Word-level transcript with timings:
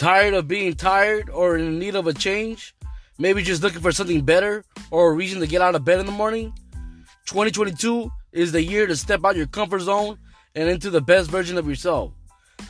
Tired 0.00 0.32
of 0.32 0.48
being 0.48 0.72
tired 0.72 1.28
or 1.28 1.58
in 1.58 1.78
need 1.78 1.94
of 1.94 2.06
a 2.06 2.14
change? 2.14 2.74
Maybe 3.18 3.42
just 3.42 3.62
looking 3.62 3.82
for 3.82 3.92
something 3.92 4.22
better 4.22 4.64
or 4.90 5.10
a 5.10 5.14
reason 5.14 5.40
to 5.40 5.46
get 5.46 5.60
out 5.60 5.74
of 5.74 5.84
bed 5.84 6.00
in 6.00 6.06
the 6.06 6.10
morning? 6.12 6.54
2022 7.26 8.10
is 8.32 8.50
the 8.50 8.62
year 8.62 8.86
to 8.86 8.96
step 8.96 9.22
out 9.26 9.36
your 9.36 9.46
comfort 9.46 9.80
zone 9.80 10.18
and 10.54 10.70
into 10.70 10.88
the 10.88 11.02
best 11.02 11.30
version 11.30 11.58
of 11.58 11.68
yourself. 11.68 12.14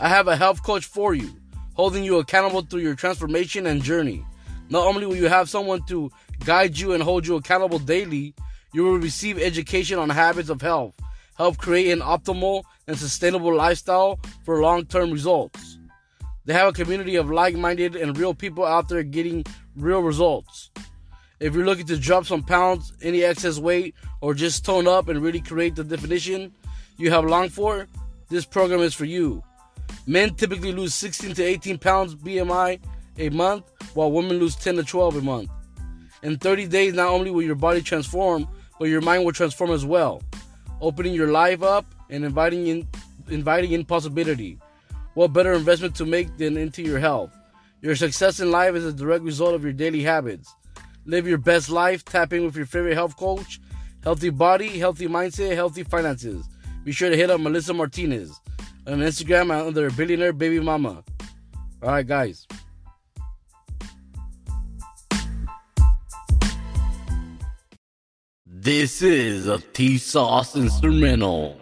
I 0.00 0.08
have 0.08 0.26
a 0.26 0.34
health 0.34 0.64
coach 0.64 0.86
for 0.86 1.14
you, 1.14 1.30
holding 1.74 2.02
you 2.02 2.18
accountable 2.18 2.62
through 2.62 2.80
your 2.80 2.96
transformation 2.96 3.64
and 3.66 3.80
journey. 3.80 4.26
Not 4.68 4.88
only 4.88 5.06
will 5.06 5.14
you 5.14 5.28
have 5.28 5.48
someone 5.48 5.84
to 5.84 6.10
guide 6.44 6.76
you 6.76 6.94
and 6.94 7.02
hold 7.02 7.28
you 7.28 7.36
accountable 7.36 7.78
daily, 7.78 8.34
you 8.72 8.82
will 8.82 8.98
receive 8.98 9.38
education 9.38 10.00
on 10.00 10.10
habits 10.10 10.48
of 10.48 10.60
health, 10.60 10.94
help 11.36 11.58
create 11.58 11.92
an 11.92 12.00
optimal 12.00 12.64
and 12.88 12.98
sustainable 12.98 13.54
lifestyle 13.54 14.18
for 14.44 14.60
long 14.60 14.84
term 14.84 15.12
results. 15.12 15.69
They 16.50 16.56
have 16.56 16.70
a 16.70 16.72
community 16.72 17.14
of 17.14 17.30
like 17.30 17.54
minded 17.54 17.94
and 17.94 18.18
real 18.18 18.34
people 18.34 18.66
out 18.66 18.88
there 18.88 19.04
getting 19.04 19.44
real 19.76 20.00
results. 20.00 20.72
If 21.38 21.54
you're 21.54 21.64
looking 21.64 21.86
to 21.86 21.96
drop 21.96 22.26
some 22.26 22.42
pounds, 22.42 22.92
any 23.02 23.22
excess 23.22 23.60
weight, 23.60 23.94
or 24.20 24.34
just 24.34 24.64
tone 24.64 24.88
up 24.88 25.06
and 25.06 25.22
really 25.22 25.40
create 25.40 25.76
the 25.76 25.84
definition 25.84 26.52
you 26.96 27.12
have 27.12 27.24
longed 27.24 27.52
for, 27.52 27.86
this 28.30 28.44
program 28.44 28.80
is 28.80 28.94
for 28.94 29.04
you. 29.04 29.44
Men 30.08 30.34
typically 30.34 30.72
lose 30.72 30.92
16 30.92 31.34
to 31.34 31.44
18 31.44 31.78
pounds 31.78 32.16
BMI 32.16 32.80
a 33.18 33.28
month, 33.28 33.70
while 33.94 34.10
women 34.10 34.40
lose 34.40 34.56
10 34.56 34.74
to 34.74 34.82
12 34.82 35.18
a 35.18 35.20
month. 35.20 35.50
In 36.24 36.36
30 36.36 36.66
days, 36.66 36.94
not 36.94 37.10
only 37.10 37.30
will 37.30 37.42
your 37.42 37.54
body 37.54 37.80
transform, 37.80 38.48
but 38.80 38.88
your 38.88 39.02
mind 39.02 39.24
will 39.24 39.32
transform 39.32 39.70
as 39.70 39.86
well, 39.86 40.20
opening 40.80 41.14
your 41.14 41.28
life 41.28 41.62
up 41.62 41.86
and 42.08 42.24
inviting 42.24 42.66
in, 42.66 42.88
inviting 43.28 43.70
in 43.70 43.84
possibility. 43.84 44.58
What 45.14 45.32
better 45.32 45.52
investment 45.52 45.96
to 45.96 46.06
make 46.06 46.36
than 46.36 46.56
into 46.56 46.82
your 46.82 47.00
health? 47.00 47.36
Your 47.82 47.96
success 47.96 48.38
in 48.38 48.50
life 48.50 48.74
is 48.74 48.84
a 48.84 48.92
direct 48.92 49.24
result 49.24 49.54
of 49.54 49.64
your 49.64 49.72
daily 49.72 50.02
habits. 50.02 50.54
Live 51.04 51.26
your 51.26 51.38
best 51.38 51.68
life, 51.68 52.04
tap 52.04 52.32
in 52.32 52.44
with 52.44 52.54
your 52.54 52.66
favorite 52.66 52.94
health 52.94 53.16
coach. 53.16 53.60
Healthy 54.04 54.30
body, 54.30 54.78
healthy 54.78 55.08
mindset, 55.08 55.54
healthy 55.54 55.82
finances. 55.82 56.46
Be 56.84 56.92
sure 56.92 57.10
to 57.10 57.16
hit 57.16 57.30
up 57.30 57.40
Melissa 57.40 57.74
Martinez 57.74 58.40
on 58.86 58.98
Instagram 59.00 59.50
under 59.50 59.90
Billionaire 59.90 60.32
Baby 60.32 60.60
Mama. 60.60 61.02
All 61.82 61.90
right, 61.90 62.06
guys. 62.06 62.46
This 68.46 69.02
is 69.02 69.46
a 69.46 69.58
T 69.58 69.98
Sauce 69.98 70.54
instrumental. 70.54 71.58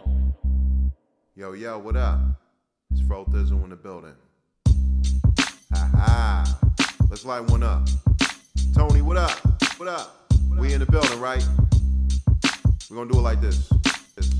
Yo, 1.34 1.52
yo, 1.52 1.78
what 1.78 1.96
up? 1.96 2.20
It's 2.98 3.06
Fro 3.06 3.24
Thizzle 3.26 3.62
in 3.62 3.70
the 3.70 3.76
building. 3.76 4.14
Ha 5.72 5.90
ha. 5.94 6.58
Let's 7.08 7.24
light 7.24 7.48
one 7.48 7.62
up. 7.62 7.86
Tony, 8.74 9.02
what 9.02 9.16
up? 9.16 9.38
What 9.76 9.88
up? 9.88 10.32
We 10.58 10.72
in 10.72 10.80
the 10.80 10.86
building, 10.86 11.20
right? 11.20 11.46
We're 12.90 12.96
gonna 12.96 13.12
do 13.12 13.18
it 13.18 13.22
like 13.22 13.40
this. 13.40 13.72
this. 14.16 14.34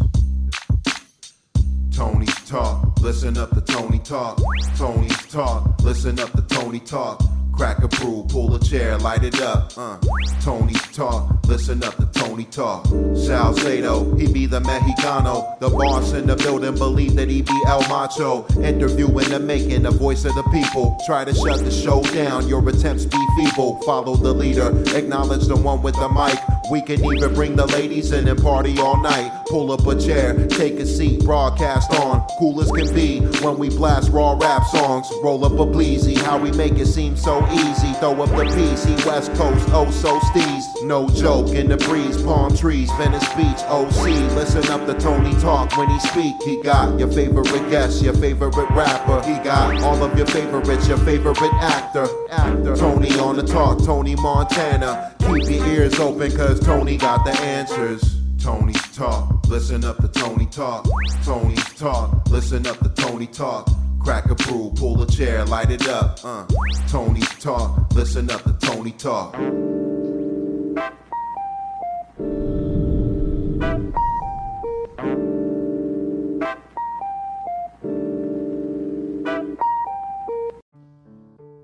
Tony's 1.93 2.35
talk, 2.49 3.01
listen 3.01 3.39
up 3.39 3.51
to 3.51 3.61
Tony 3.61 4.01
talk. 4.01 4.41
Tony's 4.77 5.27
talk, 5.29 5.81
listen 5.83 6.19
up 6.19 6.33
to 6.33 6.43
Tony 6.43 6.81
talk. 6.81 7.23
Crack 7.59 7.83
a 7.83 7.89
pull 7.89 8.55
a 8.55 8.61
chair, 8.61 8.97
light 8.99 9.25
it 9.25 9.41
up. 9.41 9.73
Uh. 9.77 9.99
Tony's 10.41 10.81
talk, 10.93 11.45
listen 11.49 11.83
up 11.83 11.97
to 11.97 12.07
Tony 12.13 12.45
talk. 12.45 12.87
Salcedo, 13.17 14.15
he 14.15 14.33
be 14.33 14.47
the 14.47 14.61
Mexicano. 14.61 15.59
The 15.59 15.69
boss 15.69 16.13
in 16.13 16.29
the 16.29 16.37
building 16.37 16.77
believe 16.77 17.17
that 17.17 17.29
he 17.29 17.43
be 17.43 17.63
El 17.67 17.81
Macho. 17.89 18.47
Interviewing 18.63 19.31
the 19.31 19.41
making, 19.41 19.83
the 19.83 19.91
voice 19.91 20.25
of 20.25 20.37
the 20.37 20.45
people. 20.53 20.97
Try 21.05 21.25
to 21.25 21.35
shut 21.35 21.59
the 21.65 21.73
show 21.73 22.01
down, 22.15 22.47
your 22.47 22.67
attempts 22.69 23.07
be 23.07 23.19
feeble. 23.37 23.83
Follow 23.83 24.15
the 24.15 24.33
leader, 24.33 24.69
acknowledge 24.97 25.49
the 25.49 25.57
one 25.57 25.83
with 25.83 25.97
the 25.97 26.09
mic. 26.09 26.39
We 26.71 26.83
can 26.83 27.03
even 27.03 27.33
bring 27.33 27.57
the 27.57 27.67
ladies 27.67 28.13
in 28.13 28.29
and 28.29 28.43
party 28.43 28.79
all 28.79 29.01
night. 29.01 29.33
Pull 29.47 29.73
up 29.73 29.87
a 29.87 29.99
chair, 29.99 30.47
take 30.49 30.75
a 30.75 30.85
seat, 30.85 31.25
broadcast 31.25 31.91
on. 31.95 32.27
Cool 32.39 32.61
as 32.61 32.71
can 32.71 32.95
be 32.95 33.21
when 33.43 33.57
we 33.57 33.71
blast 33.71 34.11
raw 34.13 34.37
rap 34.39 34.67
songs. 34.67 35.11
Roll 35.23 35.45
up 35.47 35.53
a 35.53 35.65
bleezy, 35.65 36.17
how 36.19 36.37
we 36.37 36.51
make 36.53 36.75
it 36.75 36.87
seem 36.87 37.17
so 37.17 37.47
easy. 37.53 37.93
Throw 37.95 38.21
up 38.23 38.29
the 38.31 38.45
PC, 38.55 39.07
West 39.07 39.33
Coast, 39.35 39.67
oh 39.73 39.91
so 39.91 40.19
steez. 40.19 40.78
No 40.89 41.07
joke 41.11 41.49
in 41.49 41.69
the 41.69 41.77
breeze, 41.77 42.23
palm 42.23 42.57
trees, 42.57 42.91
Venice 42.93 43.29
Beach, 43.35 43.61
OC. 43.69 44.07
Listen 44.35 44.67
up 44.71 44.87
to 44.87 44.95
Tony 44.95 45.39
talk 45.39 45.77
when 45.77 45.87
he 45.91 46.01
speak. 46.01 46.35
He 46.47 46.63
got 46.63 46.99
your 46.99 47.13
favorite 47.13 47.69
guest, 47.69 48.03
your 48.03 48.15
favorite 48.15 48.57
rapper. 48.71 49.23
He 49.29 49.35
got 49.45 49.83
all 49.83 50.03
of 50.03 50.17
your 50.17 50.27
favorites, 50.27 50.89
your 50.89 50.97
favorite 50.97 51.37
actor. 51.61 52.07
Actor. 52.31 52.75
Tony 52.77 53.11
on 53.19 53.37
the 53.37 53.43
talk, 53.43 53.85
Tony 53.85 54.15
Montana. 54.17 55.15
Keep 55.19 55.51
your 55.51 55.67
ears 55.67 56.01
open, 56.01 56.35
cause 56.35 56.59
Tony 56.59 56.97
got 56.97 57.23
the 57.23 57.33
answers. 57.33 58.23
Tony's 58.43 58.81
talk, 58.97 59.47
listen 59.47 59.85
up 59.85 59.99
to 59.99 60.09
Tony 60.09 60.47
talk. 60.47 60.89
Tony's 61.23 61.63
talk, 61.75 62.27
listen 62.31 62.67
up 62.67 62.79
to 62.79 62.89
Tony 62.89 63.27
talk. 63.27 63.69
Crack 64.01 64.31
a 64.31 64.35
brew, 64.35 64.73
pull 64.75 65.03
a 65.03 65.07
chair, 65.07 65.45
light 65.45 65.71
it 65.71 65.87
up. 65.87 66.19
Uh. 66.25 66.47
Tony's 66.89 67.29
talk, 67.41 67.93
listen 67.93 68.31
up 68.31 68.43
to 68.45 68.55
Tony 68.67 68.93
talk. 68.93 69.37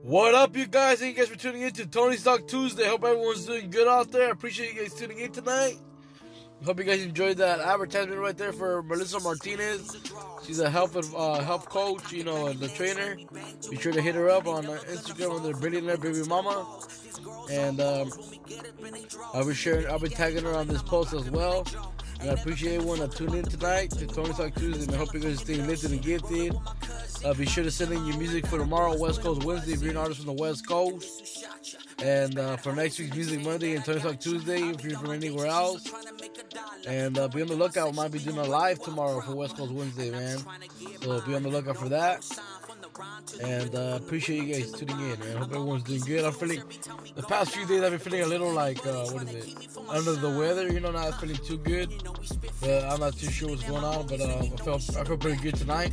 What 0.02 0.34
up, 0.34 0.56
you 0.56 0.66
guys? 0.66 1.00
Thank 1.00 1.16
you 1.16 1.22
guys 1.24 1.32
for 1.32 1.38
tuning 1.38 1.62
in 1.62 1.72
to 1.72 1.86
Tony's 1.86 2.22
Talk 2.22 2.46
Tuesday. 2.46 2.86
Hope 2.86 3.04
everyone's 3.04 3.46
doing 3.46 3.70
good 3.70 3.88
out 3.88 4.12
there. 4.12 4.28
I 4.28 4.30
appreciate 4.30 4.74
you 4.74 4.82
guys 4.82 4.94
tuning 4.94 5.18
in 5.18 5.32
tonight. 5.32 5.76
Hope 6.64 6.78
you 6.78 6.84
guys 6.84 7.02
enjoyed 7.02 7.36
that 7.36 7.60
advertisement 7.60 8.18
right 8.18 8.36
there 8.36 8.52
for 8.52 8.82
Melissa 8.82 9.20
Martinez. 9.20 9.96
She's 10.46 10.60
a 10.60 10.70
health 10.70 10.96
uh, 11.14 11.40
health 11.40 11.68
coach, 11.68 12.10
you 12.10 12.24
know, 12.24 12.46
and 12.46 12.58
the 12.58 12.68
trainer. 12.68 13.16
Be 13.70 13.76
sure 13.76 13.92
to 13.92 14.00
hit 14.00 14.14
her 14.14 14.30
up 14.30 14.46
on 14.46 14.64
Instagram 14.64 15.36
under 15.36 15.56
Billionaire 15.58 15.98
Baby 15.98 16.22
Mama, 16.22 16.66
and 17.50 17.80
um, 17.80 18.10
I'll 19.34 19.46
be 19.46 19.54
sharing, 19.54 19.86
I'll 19.88 19.98
be 19.98 20.08
tagging 20.08 20.44
her 20.44 20.54
on 20.54 20.66
this 20.66 20.82
post 20.82 21.12
as 21.12 21.30
well. 21.30 21.66
And 22.20 22.30
I 22.30 22.34
appreciate 22.34 22.76
everyone 22.76 23.00
that 23.00 23.12
tuned 23.12 23.34
in 23.34 23.44
tonight 23.44 23.90
to 23.92 24.06
Tony's 24.06 24.36
Talk 24.36 24.54
Tuesday, 24.54 24.84
and 24.84 24.94
I 24.94 24.96
hope 24.96 25.12
you 25.12 25.20
guys 25.20 25.40
stay 25.40 25.56
lifted 25.56 25.90
and 25.90 26.00
gifted. 26.00 26.54
Uh, 27.24 27.34
be 27.34 27.44
sure 27.44 27.64
to 27.64 27.70
send 27.70 27.92
in 27.92 28.06
your 28.06 28.16
music 28.16 28.46
for 28.46 28.58
tomorrow, 28.58 28.96
West 28.96 29.20
Coast 29.20 29.44
Wednesday, 29.44 29.72
if 29.72 29.82
you're 29.82 29.90
an 29.90 29.96
artist 29.98 30.20
from 30.20 30.34
the 30.34 30.40
West 30.40 30.66
Coast. 30.66 31.44
And 32.02 32.38
uh, 32.38 32.56
for 32.56 32.74
next 32.74 32.98
week's 32.98 33.14
Music 33.14 33.42
Monday 33.42 33.74
and 33.74 33.84
Tony's 33.84 34.02
Talk 34.02 34.20
Tuesday, 34.20 34.60
if 34.60 34.82
you're 34.82 34.98
from 34.98 35.12
anywhere 35.12 35.46
else. 35.46 35.90
And 36.86 37.18
uh, 37.18 37.28
be 37.28 37.42
on 37.42 37.48
the 37.48 37.56
lookout. 37.56 37.90
We 37.90 37.96
might 37.96 38.12
be 38.12 38.18
doing 38.18 38.38
a 38.38 38.44
live 38.44 38.80
tomorrow 38.80 39.20
for 39.20 39.34
West 39.34 39.56
Coast 39.56 39.72
Wednesday, 39.72 40.10
man. 40.10 40.38
So 41.00 41.20
be 41.22 41.34
on 41.34 41.42
the 41.42 41.48
lookout 41.48 41.76
for 41.76 41.88
that. 41.88 42.26
And 43.42 43.74
uh, 43.74 43.98
appreciate 44.00 44.44
you 44.44 44.54
guys 44.54 44.72
tuning 44.72 44.98
in. 45.00 45.18
Man. 45.18 45.36
I 45.36 45.40
hope 45.40 45.48
everyone's 45.48 45.82
doing 45.82 46.00
good. 46.00 46.24
I'm 46.24 46.32
feeling 46.32 46.62
the 47.16 47.22
past 47.22 47.54
few 47.54 47.66
days. 47.66 47.82
I've 47.82 47.90
been 47.90 47.98
feeling 47.98 48.22
a 48.22 48.26
little 48.26 48.52
like 48.52 48.84
uh, 48.86 49.06
what 49.06 49.24
is 49.24 49.34
it? 49.34 49.68
Under 49.88 50.12
the 50.12 50.30
weather. 50.30 50.72
You 50.72 50.80
know, 50.80 50.92
not 50.92 51.20
feeling 51.20 51.36
too 51.36 51.58
good. 51.58 51.90
But 52.60 52.84
I'm 52.84 53.00
not 53.00 53.16
too 53.16 53.30
sure 53.30 53.50
what's 53.50 53.64
going 53.64 53.82
on. 53.82 54.06
But 54.06 54.20
uh, 54.20 54.38
I 54.38 54.48
felt 54.62 54.96
I 54.96 55.04
feel 55.04 55.16
pretty 55.16 55.42
good 55.42 55.56
tonight. 55.56 55.92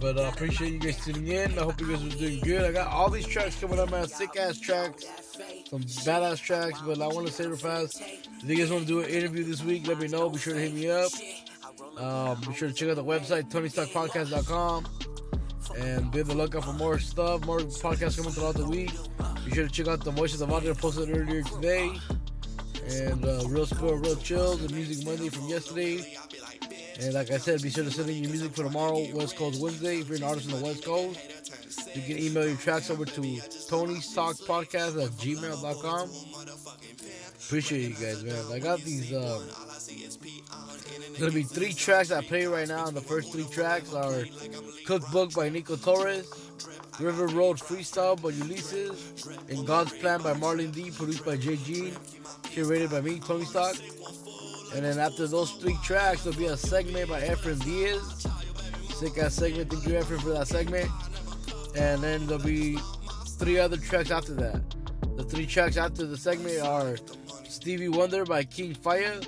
But 0.00 0.18
I 0.18 0.24
uh, 0.24 0.28
appreciate 0.28 0.72
you 0.72 0.78
guys 0.78 1.02
tuning 1.02 1.28
in. 1.28 1.58
I 1.58 1.62
hope 1.62 1.80
you 1.80 1.88
guys 1.88 2.04
are 2.04 2.18
doing 2.18 2.40
good. 2.40 2.64
I 2.64 2.72
got 2.72 2.88
all 2.88 3.08
these 3.08 3.26
tracks 3.26 3.58
coming 3.58 3.78
up, 3.78 3.90
man. 3.90 4.06
Sick 4.08 4.36
ass 4.36 4.58
tracks, 4.58 5.04
some 5.68 5.82
badass 5.82 6.40
tracks. 6.40 6.80
But 6.80 7.00
I 7.00 7.06
want 7.08 7.26
to 7.28 7.56
fast. 7.56 8.00
If 8.00 8.44
you 8.44 8.56
guys 8.56 8.70
want 8.70 8.82
to 8.82 8.88
do 8.88 9.00
an 9.00 9.08
interview 9.08 9.44
this 9.44 9.62
week, 9.62 9.86
let 9.86 9.98
me 9.98 10.08
know. 10.08 10.28
Be 10.30 10.38
sure 10.38 10.54
to 10.54 10.60
hit 10.60 10.74
me 10.74 10.90
up. 10.90 11.10
Um, 11.98 12.40
be 12.46 12.54
sure 12.54 12.68
to 12.68 12.74
check 12.74 12.90
out 12.90 12.96
the 12.96 13.04
website, 13.04 13.50
TonyStockPodcast.com. 13.50 14.86
And 15.78 16.10
be 16.10 16.20
on 16.20 16.28
the 16.28 16.34
lookout 16.34 16.64
for 16.64 16.72
more 16.72 16.98
stuff, 16.98 17.44
more 17.44 17.58
podcasts 17.58 18.16
coming 18.16 18.32
throughout 18.32 18.54
the 18.54 18.66
week. 18.66 18.92
Be 19.44 19.52
sure 19.52 19.66
to 19.66 19.72
check 19.72 19.88
out 19.88 20.04
the 20.04 20.10
Voices 20.10 20.40
of 20.40 20.52
Audio 20.52 20.74
posted 20.74 21.10
earlier 21.14 21.42
today. 21.42 21.92
And 22.88 23.24
uh, 23.24 23.42
Real 23.48 23.66
Spill, 23.66 23.94
Real 23.94 24.16
Chills, 24.16 24.66
the 24.66 24.72
Music 24.72 25.04
Monday 25.04 25.28
from 25.28 25.48
yesterday. 25.48 26.16
And 27.00 27.14
like 27.14 27.30
I 27.30 27.38
said, 27.38 27.60
be 27.62 27.70
sure 27.70 27.84
to 27.84 27.90
send 27.90 28.08
in 28.08 28.22
your 28.22 28.30
music 28.30 28.54
for 28.54 28.62
tomorrow, 28.62 29.06
West 29.14 29.36
Coast 29.36 29.60
Wednesday. 29.60 29.98
If 29.98 30.08
you're 30.08 30.18
an 30.18 30.24
artist 30.24 30.50
on 30.52 30.60
the 30.60 30.64
West 30.64 30.84
Coast, 30.84 31.18
you 31.94 32.02
can 32.02 32.18
email 32.18 32.46
your 32.46 32.56
tracks 32.56 32.90
over 32.90 33.04
to 33.04 33.20
Tony's 33.68 34.12
Talk 34.14 34.36
Podcast 34.36 35.02
at 35.02 35.10
gmail.com. 35.12 36.10
Appreciate 37.46 37.82
you 37.82 37.94
guys, 37.94 38.22
man. 38.24 38.44
I 38.52 38.58
got 38.58 38.80
these. 38.80 39.12
Um, 39.12 39.42
gonna 41.18 41.32
be 41.32 41.42
three 41.42 41.72
tracks 41.72 42.10
I 42.10 42.22
play 42.22 42.46
right 42.46 42.68
now. 42.68 42.90
The 42.90 43.00
first 43.00 43.32
three 43.32 43.46
tracks 43.50 43.92
are 43.92 44.24
Cookbook 44.86 45.32
by 45.34 45.48
Nikko 45.48 45.76
Torres, 45.76 46.28
River 47.00 47.26
Road 47.28 47.58
Freestyle 47.58 48.20
by 48.20 48.30
Ulises, 48.32 49.26
and 49.48 49.66
God's 49.66 49.92
Plan 49.98 50.22
by 50.22 50.34
Marlon 50.34 50.72
D, 50.72 50.90
produced 50.90 51.24
by 51.24 51.36
Jay 51.36 51.56
Jean, 51.56 51.92
curated 52.44 52.90
by 52.90 53.00
me, 53.00 53.20
Tony's 53.20 53.52
Talk. 53.52 53.76
And 54.74 54.84
then 54.84 54.98
after 54.98 55.26
those 55.26 55.52
three 55.52 55.78
tracks, 55.84 56.24
there'll 56.24 56.38
be 56.38 56.46
a 56.46 56.56
segment 56.56 57.08
by 57.08 57.20
Efren 57.20 57.62
Diaz. 57.64 58.26
Sick 58.94 59.18
ass 59.18 59.34
segment. 59.34 59.70
Thank 59.70 59.86
you, 59.86 59.92
Efren, 59.94 60.20
for 60.20 60.30
that 60.30 60.48
segment. 60.48 60.90
and 61.76 62.02
then 62.02 62.26
there'll 62.26 62.42
be 62.42 62.78
three 63.36 63.58
other 63.58 63.76
tracks 63.76 64.10
after 64.10 64.34
that. 64.34 64.62
The 65.16 65.24
three 65.24 65.46
tracks 65.46 65.76
after 65.76 66.06
the 66.06 66.16
segment 66.16 66.60
are 66.60 66.96
Stevie 67.48 67.88
Wonder 67.88 68.24
by 68.24 68.44
KingFyyah, 68.44 69.26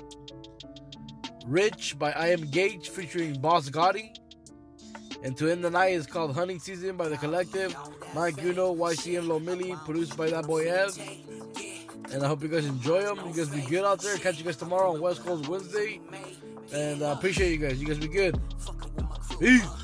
Rich 1.45 1.97
by 1.97 2.11
I 2.11 2.27
Am 2.27 2.41
Gage 2.41 2.89
featuring 2.89 3.39
Boss 3.39 3.69
Gotti, 3.69 4.15
and 5.23 5.35
to 5.37 5.49
end 5.49 5.63
the 5.63 5.69
night 5.69 5.93
is 5.93 6.05
called 6.05 6.33
Hunting 6.35 6.59
Season 6.59 6.95
by 6.95 7.09
The 7.09 7.17
Collective, 7.17 7.75
Mic 8.15 8.41
Uno, 8.43 8.73
YCM 8.75 9.25
Lomili, 9.27 9.75
produced 9.85 10.15
by 10.15 10.29
that 10.29 10.45
boy 10.45 10.69
Ev. 10.69 10.97
And 12.11 12.23
I 12.23 12.27
hope 12.27 12.41
you 12.41 12.47
guys 12.49 12.65
enjoy 12.65 13.03
them. 13.03 13.19
You 13.27 13.33
guys 13.33 13.49
be 13.49 13.61
good 13.61 13.83
out 13.83 14.01
there. 14.01 14.17
Catch 14.17 14.39
you 14.39 14.43
guys 14.43 14.57
tomorrow 14.57 14.93
on 14.93 15.01
West 15.01 15.23
Coast 15.23 15.47
Wednesday. 15.47 15.99
And 16.73 17.03
I 17.03 17.11
appreciate 17.11 17.51
you 17.51 17.57
guys. 17.57 17.79
You 17.79 17.87
guys 17.87 17.99
be 17.99 18.07
good. 18.07 18.39
Peace. 19.39 19.78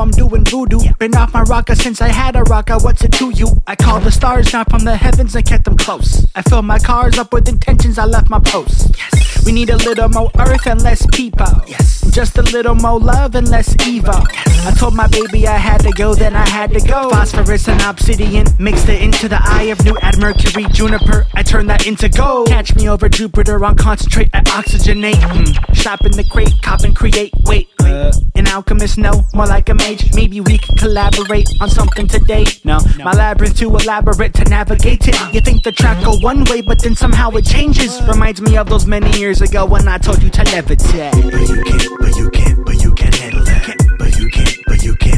I'm 0.00 0.10
doing 0.10 0.44
voodoo. 0.44 0.80
Been 0.98 1.14
off 1.14 1.34
my 1.34 1.42
rocker 1.42 1.74
since 1.74 2.00
I 2.00 2.08
had 2.08 2.34
a 2.34 2.42
rocker. 2.44 2.78
What's 2.78 3.04
it 3.04 3.12
to 3.12 3.30
you? 3.30 3.48
I 3.66 3.76
call 3.76 4.00
the 4.00 4.10
stars 4.10 4.50
down 4.50 4.64
from 4.64 4.84
the 4.84 4.96
heavens 4.96 5.34
and 5.34 5.44
kept 5.44 5.64
them 5.64 5.76
close. 5.76 6.26
I 6.34 6.42
filled 6.42 6.64
my 6.64 6.78
cars 6.78 7.18
up 7.18 7.32
with 7.32 7.48
intentions. 7.48 7.98
I 7.98 8.06
left 8.06 8.30
my 8.30 8.40
posts. 8.40 8.90
Yes. 8.96 9.44
We 9.44 9.52
need 9.52 9.70
a 9.70 9.76
little 9.76 10.08
more 10.08 10.30
earth 10.38 10.66
and 10.66 10.82
less 10.82 11.06
people. 11.06 11.46
Yes. 11.66 12.00
Just 12.12 12.38
a 12.38 12.42
little 12.42 12.74
more 12.74 12.98
love 12.98 13.34
and 13.34 13.48
less 13.48 13.74
evil. 13.86 14.22
Yes. 14.32 14.66
I 14.66 14.72
told 14.72 14.94
my 14.94 15.06
baby 15.06 15.46
I 15.46 15.56
had 15.56 15.80
to 15.82 15.92
go, 15.92 16.14
then 16.14 16.34
I 16.34 16.48
had 16.48 16.72
to 16.72 16.80
go. 16.80 17.10
Phosphorus 17.10 17.68
and 17.68 17.80
obsidian 17.82 18.46
mixed 18.58 18.88
it 18.88 19.00
into 19.00 19.28
the 19.28 19.40
eye 19.40 19.64
of 19.64 19.82
new 19.84 19.96
at 19.98 20.18
mercury 20.18 20.64
juniper. 20.72 21.26
I 21.34 21.42
turned 21.42 21.70
that 21.70 21.86
into 21.86 22.08
gold. 22.08 22.48
Catch 22.48 22.74
me 22.74 22.88
over 22.88 23.08
Jupiter 23.08 23.62
on 23.64 23.76
concentrate. 23.76 24.28
I 24.34 24.40
oxygenate. 24.42 25.14
Mm. 25.14 25.74
Shop 25.74 26.04
in 26.04 26.12
the 26.12 26.24
crate, 26.24 26.52
cop 26.62 26.80
and 26.80 26.94
create. 26.94 27.32
Wait, 27.44 27.68
uh, 27.80 28.12
an 28.34 28.46
alchemist, 28.48 28.98
no, 28.98 29.24
more 29.34 29.46
like 29.46 29.68
a 29.68 29.74
mage. 29.90 30.14
Maybe 30.14 30.40
we 30.40 30.58
could 30.58 30.78
collaborate 30.78 31.48
on 31.60 31.68
something 31.68 32.06
today. 32.06 32.44
No, 32.64 32.78
my 32.98 33.12
labyrinth 33.12 33.58
too 33.58 33.74
elaborate 33.76 34.34
to 34.34 34.44
navigate 34.44 35.08
it. 35.08 35.34
You 35.34 35.40
think 35.40 35.62
the 35.62 35.72
track 35.72 36.02
go 36.04 36.16
one 36.18 36.44
way, 36.44 36.60
but 36.60 36.82
then 36.82 36.94
somehow 36.94 37.30
it 37.30 37.44
changes. 37.44 38.00
Reminds 38.02 38.40
me 38.40 38.56
of 38.56 38.68
those 38.68 38.86
many 38.86 39.10
years 39.18 39.40
ago 39.40 39.64
when 39.64 39.88
I 39.88 39.98
told 39.98 40.22
you 40.22 40.30
to 40.30 40.42
levitate. 40.42 41.12
But 41.12 41.48
you 41.48 41.62
can't, 41.62 42.00
but 42.00 42.16
you 42.16 42.30
can't, 42.30 42.64
but 42.64 42.82
you 42.82 42.94
can't 42.94 43.14
handle 43.14 43.44
that. 43.44 43.76
But 43.98 44.18
you 44.18 44.28
can't, 44.28 44.28
but 44.28 44.28
you 44.28 44.28
can't, 44.28 44.56
but 44.66 44.82
you 44.82 44.94
can't 44.96 45.09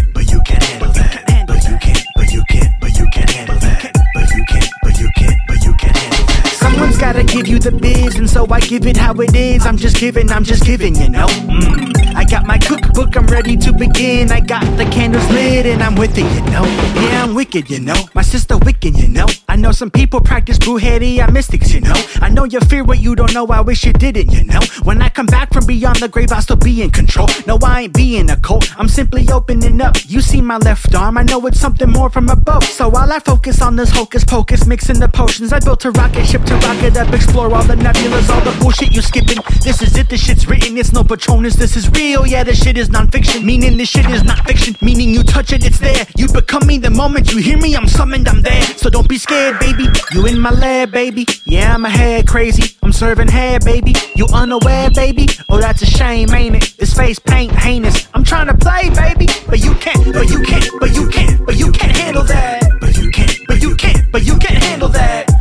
gotta 7.13 7.25
give 7.25 7.47
you 7.47 7.59
the 7.59 7.71
biz, 7.71 8.17
and 8.17 8.29
so 8.29 8.47
I 8.51 8.61
give 8.61 8.87
it 8.87 8.97
how 8.97 9.13
it 9.15 9.35
is. 9.35 9.67
I'm 9.67 9.77
just 9.77 9.97
giving, 9.97 10.31
I'm 10.31 10.45
just 10.45 10.65
giving, 10.65 10.95
you 10.97 11.11
know. 11.11 11.27
Mm. 11.27 11.93
I 12.15 12.25
got 12.25 12.47
my 12.47 12.59
cookbook, 12.59 13.17
I'm 13.17 13.27
ready 13.27 13.57
to 13.57 13.73
begin. 13.73 14.31
I 14.33 14.41
got 14.41 14.65
the 14.77 14.85
candles 14.85 15.27
lit, 15.31 15.67
and 15.67 15.83
I'm 15.83 15.95
with 15.95 16.17
it, 16.17 16.25
you 16.35 16.41
know. 16.51 16.65
Yeah, 17.03 17.25
I'm 17.25 17.35
wicked, 17.35 17.69
you 17.71 17.81
know. 17.81 17.97
My 18.15 18.23
sister 18.23 18.57
wicked, 18.59 18.97
you 18.99 19.09
know. 19.09 19.27
I 19.49 19.57
know 19.57 19.73
some 19.73 19.91
people 19.91 20.21
practice 20.21 20.59
brujeria 20.59 21.31
mystics, 21.31 21.73
you 21.73 21.81
know. 21.81 21.95
I 22.21 22.29
know 22.31 22.45
you 22.45 22.61
fear 22.61 22.85
what 22.85 22.99
you 22.99 23.15
don't 23.15 23.35
know. 23.35 23.47
I 23.47 23.61
wish 23.61 23.85
you 23.85 23.93
didn't, 23.93 24.33
you 24.33 24.45
know. 24.45 24.61
When 24.85 25.03
I 25.03 25.09
come 25.09 25.27
back 25.27 25.53
from 25.53 25.67
beyond 25.67 25.97
the 25.97 26.09
grave, 26.09 26.33
I'll 26.33 26.43
still 26.43 26.57
be 26.57 26.83
in 26.83 26.91
control. 26.91 27.29
No, 27.47 27.59
I 27.63 27.83
ain't 27.83 27.95
being 27.95 28.31
a 28.31 28.37
cult. 28.37 28.73
I'm 28.79 28.89
simply 28.89 29.27
opening 29.31 29.81
up. 29.81 29.97
You 30.07 30.21
see 30.21 30.41
my 30.41 30.59
left 30.59 30.95
arm, 30.95 31.19
I 31.19 31.25
know 31.25 31.45
it's 31.47 31.61
something 31.61 31.91
more 31.91 32.09
from 32.09 32.29
above. 32.29 32.65
So 32.65 32.89
while 32.89 33.13
I 33.13 33.19
focus 33.19 33.61
on 33.61 33.77
this 33.77 33.91
hocus 33.91 34.25
pocus, 34.25 34.67
mixing 34.67 34.99
the 34.99 35.09
potions, 35.09 35.53
I 35.53 35.61
built 35.61 35.85
a 35.85 35.91
rocket 35.91 36.27
ship 36.27 36.45
to 36.45 36.55
rock 36.55 36.83
it 36.83 36.95
explore 37.11 37.55
all 37.55 37.63
the 37.65 37.75
nebulas, 37.75 38.29
all 38.31 38.41
the 38.41 38.57
bullshit 38.61 38.95
you 38.95 39.03
skipping. 39.03 39.39
This 39.63 39.83
is 39.83 39.97
it, 39.97 40.09
this 40.09 40.23
shit's 40.25 40.47
written, 40.47 40.77
it's 40.77 40.93
no 40.93 41.03
Patronus, 41.03 41.55
this 41.57 41.77
is 41.77 41.89
real. 41.91 42.27
Yeah, 42.27 42.45
this 42.45 42.63
shit 42.63 42.77
is 42.79 42.91
non-fiction, 42.91 43.45
meaning 43.45 43.77
this 43.77 43.89
shit 43.89 44.09
is 44.11 44.25
not 44.25 44.39
fiction. 44.47 44.77
Meaning 44.81 45.11
you 45.11 45.23
touch 45.23 45.53
it, 45.53 45.65
it's 45.65 45.79
there. 45.79 46.07
You 46.17 46.29
become 46.29 46.67
me 46.67 46.79
the 46.79 46.91
moment 46.91 47.33
you 47.33 47.39
hear 47.39 47.59
me, 47.59 47.75
I'm 47.75 47.89
summoned, 47.89 48.29
I'm 48.29 48.43
there. 48.43 48.63
So 48.77 48.91
don't 48.91 49.09
be 49.09 49.19
scared, 49.19 49.59
baby. 49.61 49.87
You 50.13 50.27
in 50.27 50.39
my 50.39 50.51
lab, 50.51 50.93
baby. 50.93 51.27
Yeah, 51.45 51.75
I'm 51.75 51.85
a 51.85 51.91
head 51.91 52.29
crazy. 52.29 52.77
I'm 52.83 52.93
serving 52.93 53.29
head, 53.29 53.65
baby. 53.65 53.95
You 54.15 54.27
unaware, 54.33 54.91
baby. 54.91 55.29
Oh, 55.49 55.59
that's 55.59 55.83
a 55.83 55.87
shame, 55.87 56.31
ain't 56.33 56.57
it? 56.57 56.75
This 56.79 56.95
face 56.95 57.19
paint 57.19 57.53
heinous. 57.53 58.09
I'm 58.15 58.25
trying 58.25 58.49
to 58.49 58.55
play, 58.55 58.91
baby, 58.91 59.27
but 59.49 59.63
you 59.65 59.75
can't, 59.75 60.13
but 60.13 60.29
you 60.29 60.43
can't, 60.43 60.69
but 60.81 60.95
you 60.95 61.09
can't, 61.09 61.47
but 61.47 61.57
you 61.57 61.73
can't 61.73 61.97
handle 61.97 62.25
that. 62.25 62.79
But 62.81 62.97
you 62.97 63.11
can't, 63.11 63.39
But 63.49 63.63
you 63.63 63.77
can't, 63.77 64.13
but 64.13 64.25
you 64.25 64.37
can't 64.39 64.63
handle 64.63 64.89
that. 64.89 65.32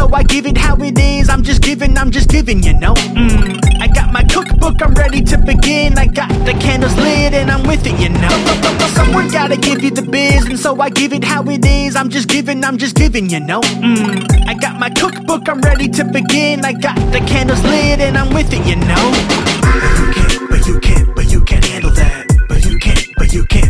So 0.00 0.08
I 0.14 0.22
give 0.22 0.46
it 0.46 0.56
how 0.56 0.76
it 0.76 0.98
is. 0.98 1.28
I'm 1.28 1.42
just 1.42 1.60
giving, 1.60 1.98
I'm 1.98 2.10
just 2.10 2.28
giving, 2.30 2.62
you 2.62 2.72
know. 2.72 2.94
Mm. 2.94 3.60
I 3.84 3.86
got 3.86 4.12
my 4.12 4.24
cookbook, 4.24 4.80
I'm 4.80 4.94
ready 4.94 5.20
to 5.32 5.36
begin. 5.36 5.98
I 5.98 6.06
got 6.06 6.30
the 6.46 6.54
candles 6.54 6.96
lit, 6.96 7.34
and 7.34 7.50
I'm 7.50 7.64
with 7.70 7.84
it, 7.86 7.96
you 8.00 8.08
know. 8.22 8.34
Someone 8.98 9.28
gotta 9.28 9.58
give 9.58 9.82
you 9.84 9.90
the 9.90 10.02
biz, 10.02 10.46
and 10.46 10.58
so 10.58 10.80
I 10.80 10.88
give 10.88 11.12
it 11.12 11.22
how 11.22 11.42
it 11.50 11.66
is. 11.66 11.96
I'm 11.96 12.08
just 12.08 12.28
giving, 12.28 12.64
I'm 12.64 12.78
just 12.78 12.96
giving, 12.96 13.28
you 13.28 13.40
know. 13.40 13.60
Mm. 13.60 14.24
I 14.48 14.54
got 14.54 14.80
my 14.80 14.88
cookbook, 14.88 15.48
I'm 15.50 15.60
ready 15.60 15.88
to 15.88 16.04
begin. 16.04 16.64
I 16.64 16.72
got 16.72 16.96
the 17.12 17.20
candles 17.32 17.62
lit, 17.64 18.00
and 18.00 18.16
I'm 18.16 18.32
with 18.32 18.50
it, 18.54 18.64
you 18.70 18.76
know. 18.76 19.04
You 20.00 20.06
can't, 20.16 20.50
but 20.50 20.66
you 20.66 20.80
can't, 20.80 21.14
but 21.14 21.26
you 21.32 21.40
can't 21.44 21.64
handle 21.64 21.92
that. 22.02 22.26
But 22.48 22.60
but 22.60 22.70
you 22.70 22.78
can't, 22.78 23.08
but 23.16 23.32
you 23.32 23.44
can't 23.46 23.69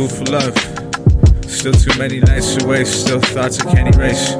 Fool 0.00 0.08
for 0.08 0.32
love. 0.32 0.56
Still 1.44 1.74
too 1.74 1.92
many 1.98 2.20
nights 2.20 2.64
waste. 2.64 3.02
Still 3.04 3.20
thoughts 3.20 3.60
I 3.60 3.70
can't 3.70 3.94
erase. 3.94 4.34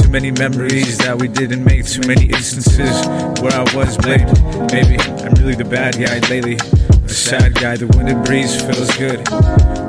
Too 0.00 0.08
many 0.08 0.30
memories 0.30 0.98
that 0.98 1.18
we 1.18 1.26
didn't 1.26 1.64
make. 1.64 1.84
Too 1.84 2.06
many 2.06 2.26
instances 2.26 2.94
where 3.42 3.50
I 3.50 3.66
was 3.74 3.96
blamed. 3.98 4.30
Maybe 4.70 5.02
I'm 5.26 5.34
really 5.34 5.56
the 5.56 5.66
bad 5.68 5.94
guy 5.94 6.20
lately. 6.28 6.54
The 6.54 7.08
sad 7.08 7.54
guy. 7.54 7.76
The 7.76 7.88
wind 7.88 8.08
and 8.08 8.24
breeze 8.24 8.62
feels 8.62 8.96
good. 8.98 9.18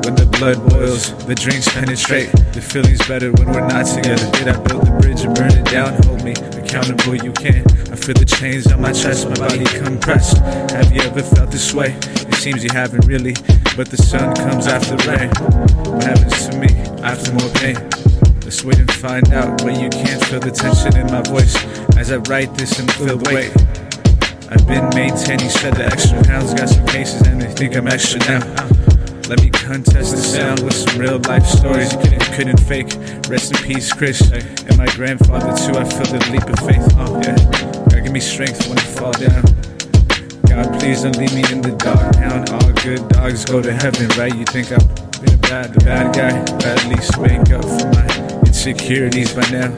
When 0.02 0.16
the 0.18 0.26
blood 0.26 0.58
boils, 0.72 1.14
the 1.26 1.36
drinks 1.36 1.70
penetrate. 1.72 2.32
The 2.54 2.62
feeling's 2.62 3.08
better 3.08 3.32
when 3.32 3.54
we're 3.54 3.68
not 3.68 3.86
together. 3.86 4.26
Did 4.32 4.48
I 4.48 4.58
build 4.58 4.88
the 4.88 4.98
bridge 5.02 5.22
and 5.22 5.36
burn 5.36 5.54
it 5.54 5.66
down? 5.66 6.02
Hold 6.02 6.24
me 6.24 6.34
accountable, 6.58 7.14
you 7.14 7.32
can't. 7.34 7.62
I 7.92 7.96
feel 7.96 8.16
the 8.16 8.26
chains 8.26 8.72
on 8.72 8.82
my 8.82 8.92
chest, 8.92 9.30
my 9.30 9.36
body 9.36 9.66
compressed. 9.66 10.38
Have 10.74 10.92
you 10.92 11.02
ever 11.02 11.22
felt 11.22 11.52
this 11.52 11.76
way? 11.76 11.96
Seems 12.42 12.64
you 12.64 12.72
haven't 12.74 13.06
really, 13.06 13.34
but 13.78 13.92
the 13.92 13.98
sun 13.98 14.34
comes 14.34 14.66
after 14.66 14.98
rain. 15.06 15.30
What 15.86 16.04
happens 16.04 16.48
to 16.50 16.58
me 16.58 16.74
after 17.06 17.32
more 17.34 17.54
pain? 17.62 17.78
Let's 18.42 18.64
wait 18.64 18.80
and 18.80 18.92
find 18.94 19.32
out. 19.32 19.62
But 19.62 19.80
you 19.80 19.92
can't 19.92 20.26
feel 20.26 20.40
the 20.40 20.50
tension 20.50 20.98
in 20.98 21.06
my 21.14 21.22
voice 21.22 21.54
as 21.98 22.12
I 22.12 22.18
write 22.26 22.56
this 22.56 22.80
and 22.80 22.92
feel 22.94 23.16
the 23.16 23.30
weight. 23.30 23.54
I've 24.50 24.66
been 24.66 24.90
maintaining, 24.98 25.52
said 25.54 25.76
the 25.76 25.86
extra 25.86 26.18
pounds, 26.24 26.56
got 26.56 26.70
some 26.70 26.84
cases 26.88 27.22
and 27.28 27.40
they 27.40 27.54
think 27.54 27.78
I'm 27.78 27.88
extra 27.88 28.18
now. 28.22 28.42
Let 29.30 29.40
me 29.40 29.52
contest 29.52 30.10
the 30.10 30.18
sound 30.18 30.64
with 30.64 30.74
some 30.74 30.98
real 30.98 31.20
life 31.20 31.46
stories 31.46 31.94
couldn't, 31.94 32.26
couldn't 32.34 32.60
fake. 32.62 32.90
Rest 33.30 33.54
in 33.54 33.62
peace, 33.62 33.94
Chris. 33.94 34.20
And 34.32 34.76
my 34.80 34.88
grandfather, 34.98 35.54
too. 35.62 35.78
I 35.78 35.86
feel 35.86 36.10
the 36.10 36.26
leap 36.34 36.50
of 36.50 36.58
faith. 36.66 36.90
Oh, 36.98 37.22
yeah. 37.22 37.38
God, 37.86 38.02
give 38.02 38.12
me 38.12 38.20
strength 38.20 38.68
when 38.68 38.80
I 38.80 38.86
fall 38.98 39.14
down. 39.14 39.46
God, 40.52 40.80
please 40.82 41.04
don't 41.04 41.16
leave 41.16 41.34
me 41.34 41.44
in 41.50 41.62
the 41.62 41.72
dark. 41.72 42.14
Now, 42.18 42.44
all 42.54 42.74
good 42.84 43.08
dogs 43.08 43.46
go 43.46 43.62
to 43.62 43.72
heaven, 43.72 44.10
right? 44.20 44.36
You 44.36 44.44
think 44.44 44.70
I'm 44.70 44.86
been 45.22 45.34
a 45.34 45.38
bad, 45.38 45.74
the 45.74 45.80
bad 45.80 46.14
guy? 46.14 46.44
But 46.58 46.66
at 46.66 46.86
least 46.88 47.16
up 47.16 47.64
for 47.64 47.88
my 47.96 48.42
insecurities 48.46 49.34
by 49.34 49.48
now. 49.50 49.72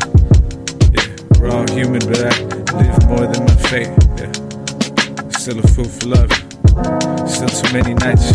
Yeah, 0.89 1.39
we're 1.39 1.51
all 1.51 1.67
human, 1.69 2.01
but 2.09 2.25
I 2.25 2.33
live 2.73 3.07
more 3.07 3.27
than 3.27 3.45
my 3.45 3.55
fate. 3.69 3.93
Yeah. 4.17 5.29
Still 5.29 5.59
a 5.59 5.67
fool 5.67 5.85
for 5.85 6.07
love. 6.07 6.31
Still 7.29 7.49
too 7.49 7.71
many 7.71 7.93
nights. 7.93 8.29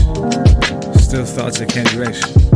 Still 1.02 1.25
thoughts 1.25 1.61
I 1.61 1.64
can't 1.64 1.92
erase. 1.92 2.48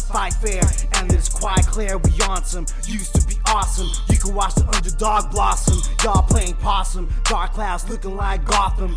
to 0.00 0.12
fight 0.12 0.32
fair. 0.34 0.62
And 0.94 1.12
it's 1.12 1.28
quite 1.28 1.66
clear 1.66 1.98
we 1.98 2.10
on 2.22 2.44
some. 2.44 2.66
Used 2.86 3.14
to 3.14 3.26
be 3.26 3.34
awesome. 3.46 3.88
You 4.08 4.18
can 4.18 4.34
watch 4.34 4.54
the 4.54 4.66
underdog 4.74 5.30
blossom. 5.30 5.78
Y'all 6.02 6.22
playing 6.22 6.54
possum. 6.54 7.08
Dark 7.24 7.52
clouds 7.52 7.88
looking 7.88 8.16
like 8.16 8.44
Gotham. 8.44 8.96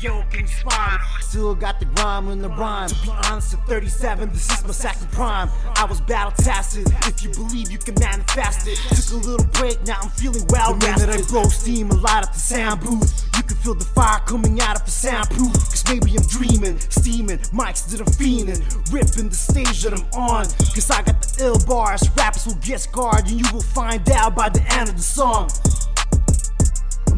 Black 0.00 0.10
hoodie 0.10 0.18
hat, 0.18 0.22
Yo, 0.22 0.22
can 0.30 0.40
you 0.40 0.46
spot 0.46 0.94
it? 0.94 1.24
Still 1.24 1.54
got 1.54 1.80
the 1.80 1.86
grime 1.86 2.28
in 2.28 2.42
the 2.42 2.48
rhyme. 2.48 2.88
To 2.88 2.94
be 2.94 3.10
honest, 3.24 3.54
at 3.54 3.66
37, 3.66 4.30
this 4.30 4.50
is 4.50 4.64
my 4.64 4.70
second 4.70 5.10
prime. 5.12 5.48
I 5.76 5.84
was 5.84 6.00
battle 6.00 6.32
tested. 6.32 6.86
If 7.06 7.22
you 7.22 7.30
believe 7.30 7.70
you 7.70 7.78
can 7.78 7.94
manifest 7.94 8.66
it. 8.66 8.78
Took 8.94 9.24
a 9.24 9.26
little 9.26 9.46
break, 9.52 9.84
now 9.86 9.98
I'm 10.02 10.10
feeling 10.10 10.44
well 10.50 10.74
the 10.74 10.86
rested. 10.86 11.10
I 11.10 11.22
blow 11.28 11.44
steam 11.44 11.90
and 11.90 12.02
light 12.02 12.24
up 12.24 12.32
the 12.32 12.38
sound 12.38 12.80
booth. 12.80 13.28
You 13.36 13.42
can 13.42 13.56
feel 13.58 13.74
the 13.74 13.84
fire 13.84 14.20
coming 14.26 14.60
out 14.60 14.76
of 14.76 14.84
the 14.84 14.90
soundproof. 14.90 15.52
Cause 15.52 15.84
maybe 15.88 16.16
I'm 16.16 16.26
dreaming, 16.26 16.78
steaming, 16.80 17.38
mics 17.54 17.88
that 17.90 18.00
I'm 18.00 18.06
fiending, 18.06 18.60
ripping 18.92 19.28
the 19.28 19.36
stage 19.36 19.82
that 19.82 19.92
I'm 19.92 20.06
on. 20.18 20.46
Cause 20.74 20.90
I 20.90 21.02
got 21.02 21.22
the 21.22 21.44
ill 21.44 21.58
bars, 21.66 22.08
rappers 22.16 22.46
will 22.46 22.54
get 22.56 22.80
scarred, 22.80 23.28
and 23.28 23.40
you 23.40 23.46
will 23.52 23.62
find 23.62 24.08
out 24.10 24.34
by 24.34 24.48
the 24.48 24.62
end 24.74 24.88
of 24.88 24.96
the 24.96 25.02
song. 25.02 25.50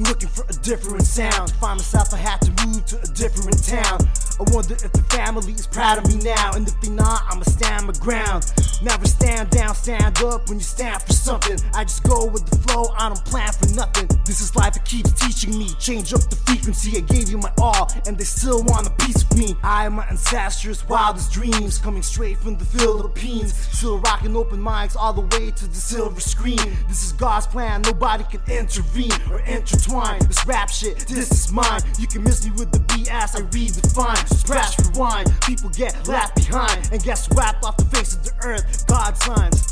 I'm 0.00 0.04
looking 0.04 0.30
for 0.30 0.46
a 0.48 0.54
different 0.62 1.02
sound. 1.02 1.50
Find 1.60 1.76
myself, 1.76 2.14
I 2.14 2.16
had 2.16 2.40
to 2.40 2.66
move 2.66 2.86
to 2.86 3.02
a 3.02 3.06
different 3.08 3.62
town. 3.62 3.98
I 4.40 4.44
wonder 4.54 4.72
if 4.72 4.90
the 4.92 5.02
family 5.10 5.52
is 5.52 5.66
proud 5.66 5.98
of 5.98 6.08
me 6.08 6.16
now. 6.24 6.52
And 6.54 6.66
if 6.66 6.80
they 6.80 6.88
not, 6.88 7.24
I'ma 7.28 7.42
stand 7.42 7.86
my 7.86 7.92
ground. 7.92 8.50
Never 8.82 9.06
stand 9.06 9.50
down, 9.50 9.74
stand 9.74 10.16
up 10.22 10.48
when 10.48 10.58
you 10.58 10.64
stand 10.64 11.02
for 11.02 11.12
something. 11.12 11.58
I 11.74 11.84
just 11.84 12.02
go 12.04 12.24
with 12.24 12.48
the 12.48 12.56
flow, 12.56 12.86
I 12.96 13.08
don't 13.08 13.22
plan 13.26 13.52
for 13.52 13.68
nothing. 13.74 14.08
This 14.24 14.40
is 14.40 14.56
life, 14.56 14.76
it 14.76 14.84
keeps 14.86 15.12
teaching 15.12 15.58
me. 15.58 15.68
Change 15.78 16.14
up 16.14 16.22
the 16.30 16.36
frequency, 16.36 16.96
I 16.96 17.00
gave 17.00 17.28
you 17.28 17.36
my 17.36 17.52
all, 17.60 17.92
and 18.06 18.16
they 18.16 18.24
still 18.24 18.62
want 18.64 18.86
a 18.86 18.90
piece 19.04 19.22
of 19.22 19.36
me. 19.36 19.56
I 19.62 19.84
am 19.84 19.94
my 19.94 20.06
ancestors' 20.06 20.88
wildest 20.88 21.32
dreams, 21.32 21.76
coming 21.76 22.02
straight 22.02 22.38
from 22.38 22.56
the 22.56 22.64
Philippines. 22.64 23.52
Still 23.52 23.98
rocking 23.98 24.34
open 24.34 24.58
mics 24.58 24.96
all 24.96 25.12
the 25.12 25.36
way 25.36 25.50
to 25.50 25.66
the 25.66 25.74
silver 25.74 26.20
screen. 26.20 26.78
This 26.88 27.04
is 27.04 27.12
God's 27.12 27.46
plan, 27.46 27.82
nobody 27.82 28.24
can 28.24 28.40
intervene 28.48 29.12
or 29.30 29.40
intertwine. 29.40 30.20
This 30.20 30.46
rap 30.46 30.70
shit, 30.70 31.00
this 31.00 31.30
is 31.30 31.52
mine. 31.52 31.82
You 31.98 32.06
can 32.06 32.22
miss 32.22 32.46
me 32.46 32.52
with 32.52 32.72
the 32.72 32.78
BS, 32.78 33.36
I 33.36 33.42
redefine. 33.50 34.29
Scratch, 34.38 34.78
rewind, 34.78 35.32
people 35.42 35.70
get 35.70 36.08
left 36.08 36.36
behind 36.36 36.88
and 36.92 37.02
get 37.02 37.16
swept 37.16 37.64
off 37.64 37.76
the 37.76 37.84
face 37.86 38.14
of 38.14 38.24
the 38.24 38.32
earth. 38.42 38.86
God 38.86 39.16
signs. 39.16 39.69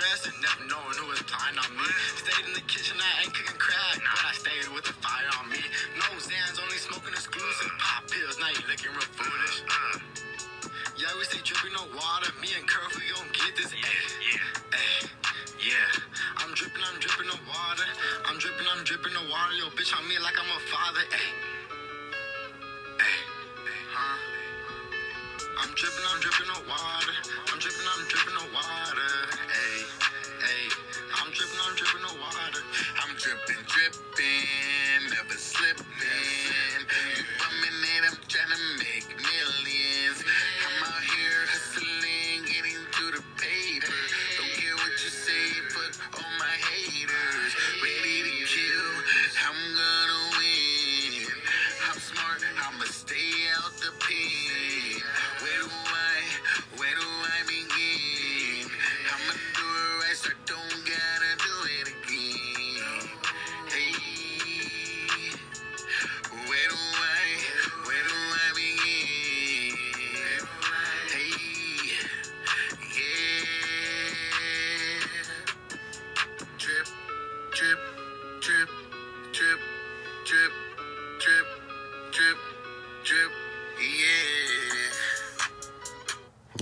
Day, 0.00 0.06
I 0.06 0.12
was 0.12 0.20
stressed 0.20 0.26
and 0.30 0.38
never 0.42 0.64
knowing 0.70 0.96
who 0.98 1.06
was 1.10 1.22
lying 1.30 1.58
on 1.58 1.70
me. 1.76 1.88
Stayed 2.22 2.46
in 2.46 2.54
the 2.54 2.64
kitchen, 2.70 2.96
I 2.98 3.24
ain't 3.24 3.34
cooking 3.34 3.58
crack, 3.58 3.98
but 3.98 4.24
I 4.26 4.32
stayed 4.34 4.68
with 4.74 4.84
the 4.86 4.94
fire 5.02 5.30
on 5.40 5.50
me. 5.50 5.60
No 5.98 6.06
Zans, 6.18 6.58
only 6.62 6.78
smoking 6.78 7.14
exclusive. 7.14 7.70
Pop 7.78 8.06
pills, 8.10 8.38
now 8.38 8.50
you 8.54 8.62
looking 8.68 8.92
real 8.94 9.10
foolish. 9.18 9.62
Uh. 9.68 9.98
Yeah, 10.98 11.14
we 11.18 11.24
stay 11.26 11.42
dripping 11.42 11.74
no 11.74 11.86
water. 11.94 12.30
Me 12.42 12.50
and 12.58 12.66
Curve, 12.66 12.94
we 12.94 13.06
gon' 13.14 13.30
get 13.34 13.54
this. 13.54 13.70
Yeah, 13.74 14.02
yeah, 14.22 14.74
ay, 14.74 15.06
yeah. 15.62 15.90
I'm 16.42 16.54
dripping, 16.54 16.82
I'm 16.82 16.98
dripping 16.98 17.28
no 17.30 17.38
water. 17.46 17.88
I'm 18.26 18.38
dripping, 18.38 18.66
I'm 18.66 18.82
dripping 18.82 19.14
no 19.14 19.22
water. 19.30 19.54
Yo, 19.58 19.70
bitch 19.78 19.94
on 19.94 20.06
me 20.10 20.18
like 20.18 20.34
I'm 20.38 20.50
a 20.50 20.60
father. 20.70 21.04
Ay, 21.14 21.26
ay, 22.98 23.18
ay, 23.62 23.82
huh? 23.94 24.18
I'm 25.62 25.70
dripping, 25.74 26.06
I'm 26.06 26.18
dripping 26.22 26.48
no 26.50 26.58
water. 26.66 27.14
I'm 27.50 27.58
dripping, 27.58 27.86
I'm 27.86 28.02
dripping 28.10 28.34
no 28.34 28.44
water. 28.54 29.10
Hey. 29.46 29.77
Dripping, 33.28 33.64
dripping, 33.66 34.67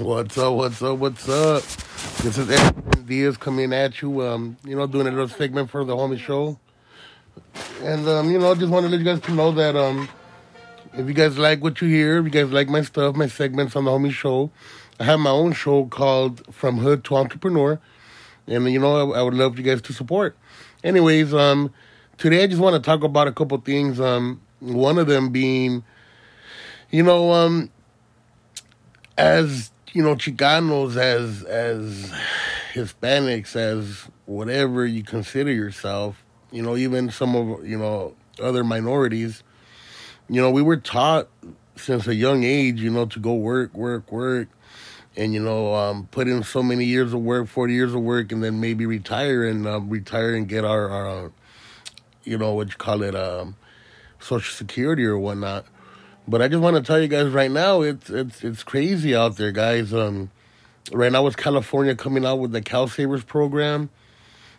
What's 0.06 0.38
up? 0.38 0.54
What's 0.54 0.80
up? 0.82 0.98
What's 0.98 1.28
up? 1.28 1.64
This 2.22 2.38
is 2.38 2.46
Efren 2.46 3.06
Diaz 3.08 3.36
coming 3.36 3.72
at 3.72 4.00
you. 4.00 4.22
Um, 4.22 4.56
you 4.64 4.76
know, 4.76 4.86
doing 4.86 5.08
a 5.08 5.10
little 5.10 5.26
segment 5.26 5.68
for 5.68 5.84
the 5.84 5.96
homie 5.96 6.16
show, 6.16 6.60
and 7.82 8.06
um, 8.06 8.30
you 8.30 8.38
know, 8.38 8.54
just 8.54 8.70
want 8.70 8.86
to 8.86 8.88
let 8.88 9.00
you 9.00 9.04
guys 9.04 9.28
know 9.28 9.50
that 9.50 9.74
um, 9.74 10.08
if 10.92 11.08
you 11.08 11.12
guys 11.12 11.36
like 11.38 11.60
what 11.60 11.80
you 11.80 11.88
hear, 11.88 12.18
if 12.18 12.24
you 12.24 12.30
guys 12.30 12.52
like 12.52 12.68
my 12.68 12.82
stuff, 12.82 13.16
my 13.16 13.26
segments 13.26 13.74
on 13.74 13.86
the 13.86 13.90
homie 13.90 14.12
show, 14.12 14.52
I 15.00 15.04
have 15.06 15.18
my 15.18 15.30
own 15.30 15.52
show 15.54 15.86
called 15.86 16.54
From 16.54 16.78
Hood 16.78 17.02
to 17.06 17.16
Entrepreneur, 17.16 17.80
and 18.46 18.70
you 18.70 18.78
know, 18.78 19.10
I, 19.10 19.18
I 19.18 19.22
would 19.22 19.34
love 19.34 19.58
you 19.58 19.64
guys 19.64 19.82
to 19.82 19.92
support. 19.92 20.36
Anyways, 20.84 21.34
um, 21.34 21.72
today 22.16 22.44
I 22.44 22.46
just 22.46 22.62
want 22.62 22.76
to 22.76 22.80
talk 22.80 23.02
about 23.02 23.26
a 23.26 23.32
couple 23.32 23.58
things. 23.58 23.98
Um, 23.98 24.40
one 24.60 24.98
of 24.98 25.08
them 25.08 25.30
being, 25.30 25.82
you 26.92 27.02
know, 27.02 27.32
um, 27.32 27.72
as 29.18 29.72
you 29.96 30.02
know, 30.02 30.14
Chicanos, 30.14 30.98
as 30.98 31.42
as 31.44 32.12
Hispanics, 32.74 33.56
as 33.56 34.06
whatever 34.26 34.84
you 34.84 35.02
consider 35.02 35.50
yourself, 35.50 36.22
you 36.52 36.60
know, 36.60 36.76
even 36.76 37.10
some 37.10 37.34
of 37.34 37.66
you 37.66 37.78
know 37.78 38.14
other 38.38 38.62
minorities, 38.62 39.42
you 40.28 40.38
know, 40.42 40.50
we 40.50 40.60
were 40.60 40.76
taught 40.76 41.28
since 41.76 42.06
a 42.06 42.14
young 42.14 42.44
age, 42.44 42.78
you 42.78 42.90
know, 42.90 43.06
to 43.06 43.18
go 43.18 43.32
work, 43.32 43.72
work, 43.72 44.12
work, 44.12 44.48
and 45.16 45.32
you 45.32 45.42
know, 45.42 45.74
um, 45.74 46.08
put 46.10 46.28
in 46.28 46.42
so 46.42 46.62
many 46.62 46.84
years 46.84 47.14
of 47.14 47.22
work, 47.22 47.48
forty 47.48 47.72
years 47.72 47.94
of 47.94 48.02
work, 48.02 48.32
and 48.32 48.44
then 48.44 48.60
maybe 48.60 48.84
retire 48.84 49.46
and 49.48 49.66
um, 49.66 49.88
retire 49.88 50.34
and 50.34 50.46
get 50.46 50.62
our, 50.62 50.90
our, 50.90 51.32
you 52.22 52.36
know, 52.36 52.52
what 52.52 52.68
you 52.68 52.76
call 52.76 53.02
it, 53.02 53.14
um, 53.14 53.56
social 54.20 54.54
security 54.54 55.06
or 55.06 55.16
whatnot. 55.18 55.64
But 56.28 56.42
I 56.42 56.48
just 56.48 56.60
want 56.60 56.76
to 56.76 56.82
tell 56.82 57.00
you 57.00 57.06
guys 57.06 57.28
right 57.28 57.50
now, 57.50 57.82
it's 57.82 58.10
it's 58.10 58.42
it's 58.42 58.62
crazy 58.64 59.14
out 59.14 59.36
there, 59.36 59.52
guys. 59.52 59.94
Um, 59.94 60.30
right 60.90 61.12
now, 61.12 61.22
with 61.22 61.36
California 61.36 61.94
coming 61.94 62.26
out 62.26 62.36
with 62.36 62.50
the 62.50 62.60
CalSavers 62.60 63.24
program, 63.24 63.90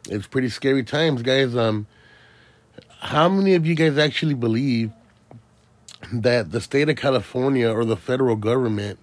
it's 0.10 0.28
pretty 0.28 0.48
scary 0.48 0.84
times, 0.84 1.22
guys. 1.24 1.58
Um, 1.58 1.88
how 3.00 3.28
many 3.28 3.54
of 3.54 3.66
you 3.66 3.76
guys 3.76 3.98
actually 3.98 4.34
believe 4.34 4.92
that 6.14 6.52
the 6.52 6.62
state 6.62 6.88
of 6.88 6.96
California 6.96 7.70
or 7.70 7.84
the 7.84 7.98
federal 7.98 8.38
government 8.38 8.98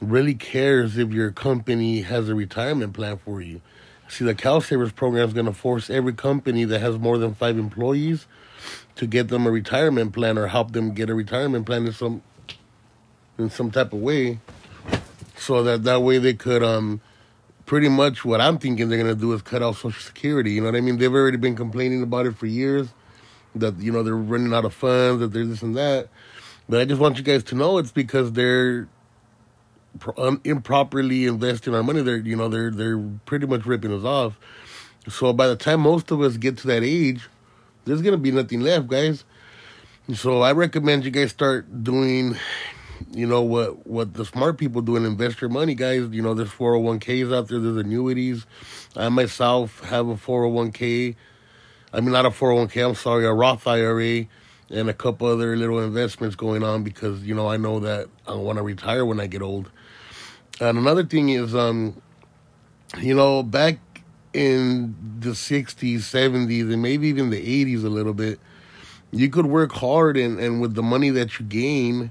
really 0.00 0.34
cares 0.34 0.96
if 0.96 1.12
your 1.12 1.30
company 1.30 2.02
has 2.02 2.30
a 2.30 2.34
retirement 2.34 2.94
plan 2.94 3.18
for 3.18 3.42
you? 3.42 3.60
See, 4.08 4.24
the 4.24 4.34
CalSavers 4.34 4.94
program 4.94 5.28
is 5.28 5.34
going 5.34 5.44
to 5.44 5.52
force 5.52 5.90
every 5.90 6.14
company 6.14 6.64
that 6.64 6.78
has 6.78 6.98
more 6.98 7.18
than 7.18 7.34
five 7.34 7.58
employees 7.58 8.26
to 8.98 9.06
get 9.06 9.28
them 9.28 9.46
a 9.46 9.50
retirement 9.50 10.12
plan 10.12 10.36
or 10.36 10.48
help 10.48 10.72
them 10.72 10.92
get 10.92 11.08
a 11.08 11.14
retirement 11.14 11.64
plan 11.66 11.86
in 11.86 11.92
some 11.92 12.22
in 13.38 13.48
some 13.48 13.70
type 13.70 13.92
of 13.92 14.00
way, 14.00 14.40
so 15.36 15.62
that 15.62 15.84
that 15.84 16.02
way 16.02 16.18
they 16.18 16.34
could 16.34 16.62
um 16.62 17.00
pretty 17.64 17.88
much 17.88 18.24
what 18.24 18.40
I'm 18.40 18.58
thinking 18.58 18.88
they're 18.88 18.98
going 18.98 19.14
to 19.14 19.20
do 19.20 19.32
is 19.34 19.42
cut 19.42 19.62
off 19.62 19.76
Social 19.76 20.02
Security. 20.02 20.52
You 20.52 20.62
know 20.62 20.68
what 20.68 20.76
I 20.76 20.80
mean? 20.80 20.96
They've 20.98 21.12
already 21.12 21.36
been 21.36 21.54
complaining 21.54 22.02
about 22.02 22.26
it 22.26 22.36
for 22.36 22.46
years 22.46 22.88
that 23.54 23.78
you 23.78 23.92
know 23.92 24.02
they're 24.02 24.16
running 24.16 24.52
out 24.52 24.64
of 24.64 24.74
funds, 24.74 25.20
that 25.20 25.28
they're 25.28 25.44
this 25.44 25.62
and 25.62 25.76
that. 25.76 26.08
But 26.68 26.80
I 26.80 26.84
just 26.84 27.00
want 27.00 27.16
you 27.18 27.22
guys 27.22 27.44
to 27.44 27.54
know 27.54 27.78
it's 27.78 27.92
because 27.92 28.32
they're 28.32 28.88
um, 30.16 30.40
improperly 30.44 31.26
investing 31.26 31.74
our 31.74 31.82
money. 31.82 32.02
They're 32.02 32.16
you 32.16 32.36
know 32.36 32.48
they're 32.48 32.70
they're 32.70 32.98
pretty 33.26 33.46
much 33.46 33.64
ripping 33.64 33.92
us 33.92 34.04
off. 34.04 34.38
So 35.08 35.32
by 35.32 35.46
the 35.46 35.56
time 35.56 35.80
most 35.80 36.10
of 36.10 36.20
us 36.20 36.36
get 36.36 36.58
to 36.58 36.66
that 36.66 36.82
age, 36.82 37.28
there's 37.88 38.02
gonna 38.02 38.18
be 38.18 38.30
nothing 38.30 38.60
left, 38.60 38.86
guys. 38.86 39.24
So 40.14 40.42
I 40.42 40.52
recommend 40.52 41.04
you 41.04 41.10
guys 41.10 41.30
start 41.30 41.82
doing, 41.82 42.36
you 43.10 43.26
know 43.26 43.42
what 43.42 43.86
what 43.86 44.14
the 44.14 44.24
smart 44.24 44.58
people 44.58 44.82
do 44.82 44.96
and 44.96 45.06
invest 45.06 45.40
your 45.40 45.50
money, 45.50 45.74
guys. 45.74 46.08
You 46.10 46.22
know 46.22 46.34
there's 46.34 46.50
401ks 46.50 47.34
out 47.34 47.48
there, 47.48 47.58
there's 47.58 47.76
annuities. 47.76 48.46
I 48.94 49.08
myself 49.08 49.82
have 49.84 50.08
a 50.08 50.14
401k. 50.14 51.16
I 51.92 52.00
mean 52.00 52.12
not 52.12 52.26
a 52.26 52.30
401k. 52.30 52.88
I'm 52.88 52.94
sorry, 52.94 53.24
a 53.24 53.32
Roth 53.32 53.66
IRA 53.66 54.26
and 54.70 54.90
a 54.90 54.94
couple 54.94 55.26
other 55.26 55.56
little 55.56 55.80
investments 55.80 56.36
going 56.36 56.62
on 56.62 56.84
because 56.84 57.22
you 57.24 57.34
know 57.34 57.48
I 57.48 57.56
know 57.56 57.80
that 57.80 58.08
I 58.26 58.34
want 58.34 58.58
to 58.58 58.62
retire 58.62 59.04
when 59.04 59.20
I 59.20 59.26
get 59.26 59.42
old. 59.42 59.70
And 60.60 60.76
another 60.76 61.04
thing 61.04 61.28
is, 61.28 61.54
um, 61.54 62.02
you 62.98 63.14
know, 63.14 63.42
back 63.42 63.78
in 64.38 64.94
the 65.20 65.30
'60s, 65.30 65.98
'70s, 65.98 66.72
and 66.72 66.82
maybe 66.82 67.08
even 67.08 67.30
the 67.30 67.64
'80s 67.64 67.84
a 67.84 67.88
little 67.88 68.14
bit, 68.14 68.38
you 69.10 69.28
could 69.28 69.46
work 69.46 69.72
hard 69.72 70.16
and, 70.16 70.38
and 70.38 70.60
with 70.60 70.74
the 70.74 70.82
money 70.82 71.10
that 71.10 71.38
you 71.38 71.46
gain, 71.46 72.10